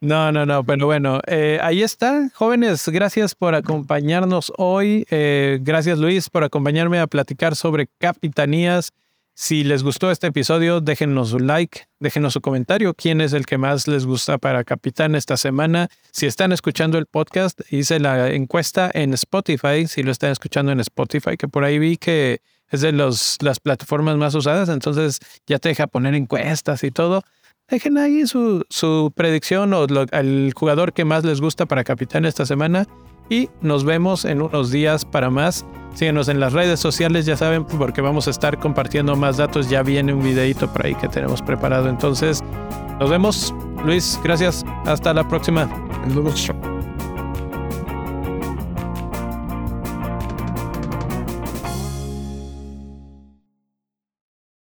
No, 0.00 0.30
no, 0.32 0.44
no, 0.44 0.64
pero 0.64 0.84
bueno, 0.84 1.20
eh, 1.26 1.58
ahí 1.62 1.82
está, 1.82 2.28
jóvenes, 2.34 2.86
gracias 2.90 3.34
por 3.34 3.54
acompañarnos 3.54 4.52
hoy. 4.58 5.06
Eh, 5.10 5.58
gracias 5.62 5.98
Luis 5.98 6.28
por 6.28 6.44
acompañarme 6.44 6.98
a 7.00 7.06
platicar 7.06 7.56
sobre 7.56 7.88
capitanías. 7.98 8.92
Si 9.36 9.64
les 9.64 9.82
gustó 9.82 10.10
este 10.10 10.26
episodio, 10.26 10.80
déjenos 10.80 11.32
un 11.32 11.46
like, 11.46 11.88
déjenos 12.00 12.34
su 12.34 12.40
comentario. 12.40 12.92
¿Quién 12.94 13.20
es 13.20 13.32
el 13.32 13.46
que 13.46 13.56
más 13.56 13.88
les 13.88 14.06
gusta 14.06 14.38
para 14.38 14.62
Capitán 14.62 15.16
esta 15.16 15.36
semana? 15.36 15.88
Si 16.12 16.26
están 16.26 16.52
escuchando 16.52 16.98
el 16.98 17.06
podcast, 17.06 17.60
hice 17.68 17.98
la 17.98 18.30
encuesta 18.30 18.90
en 18.94 19.12
Spotify. 19.14 19.88
Si 19.88 20.04
lo 20.04 20.12
están 20.12 20.30
escuchando 20.30 20.70
en 20.70 20.78
Spotify, 20.80 21.36
que 21.36 21.48
por 21.48 21.64
ahí 21.64 21.80
vi 21.80 21.96
que 21.96 22.42
es 22.70 22.80
de 22.80 22.92
los, 22.92 23.36
las 23.40 23.60
plataformas 23.60 24.16
más 24.16 24.34
usadas, 24.34 24.68
entonces 24.68 25.18
ya 25.46 25.58
te 25.58 25.68
deja 25.70 25.86
poner 25.86 26.14
encuestas 26.14 26.84
y 26.84 26.90
todo. 26.90 27.22
Dejen 27.68 27.96
ahí 27.96 28.26
su, 28.26 28.64
su 28.68 29.12
predicción 29.14 29.72
o 29.72 29.86
el 30.12 30.52
jugador 30.54 30.92
que 30.92 31.04
más 31.04 31.24
les 31.24 31.40
gusta 31.40 31.66
para 31.66 31.82
capitán 31.82 32.26
esta 32.26 32.44
semana 32.44 32.86
y 33.30 33.48
nos 33.60 33.84
vemos 33.84 34.24
en 34.24 34.42
unos 34.42 34.70
días 34.70 35.04
para 35.04 35.30
más. 35.30 35.64
Síguenos 35.94 36.28
en 36.28 36.40
las 36.40 36.52
redes 36.52 36.80
sociales, 36.80 37.24
ya 37.24 37.36
saben, 37.36 37.64
porque 37.64 38.00
vamos 38.00 38.26
a 38.26 38.30
estar 38.30 38.58
compartiendo 38.58 39.16
más 39.16 39.36
datos. 39.36 39.70
Ya 39.70 39.82
viene 39.82 40.12
un 40.12 40.22
videito 40.22 40.70
por 40.72 40.84
ahí 40.84 40.94
que 40.94 41.08
tenemos 41.08 41.40
preparado. 41.40 41.88
Entonces, 41.88 42.42
nos 42.98 43.08
vemos. 43.08 43.54
Luis, 43.84 44.18
gracias. 44.22 44.64
Hasta 44.84 45.14
la 45.14 45.26
próxima. 45.26 45.66
Nos 46.06 46.14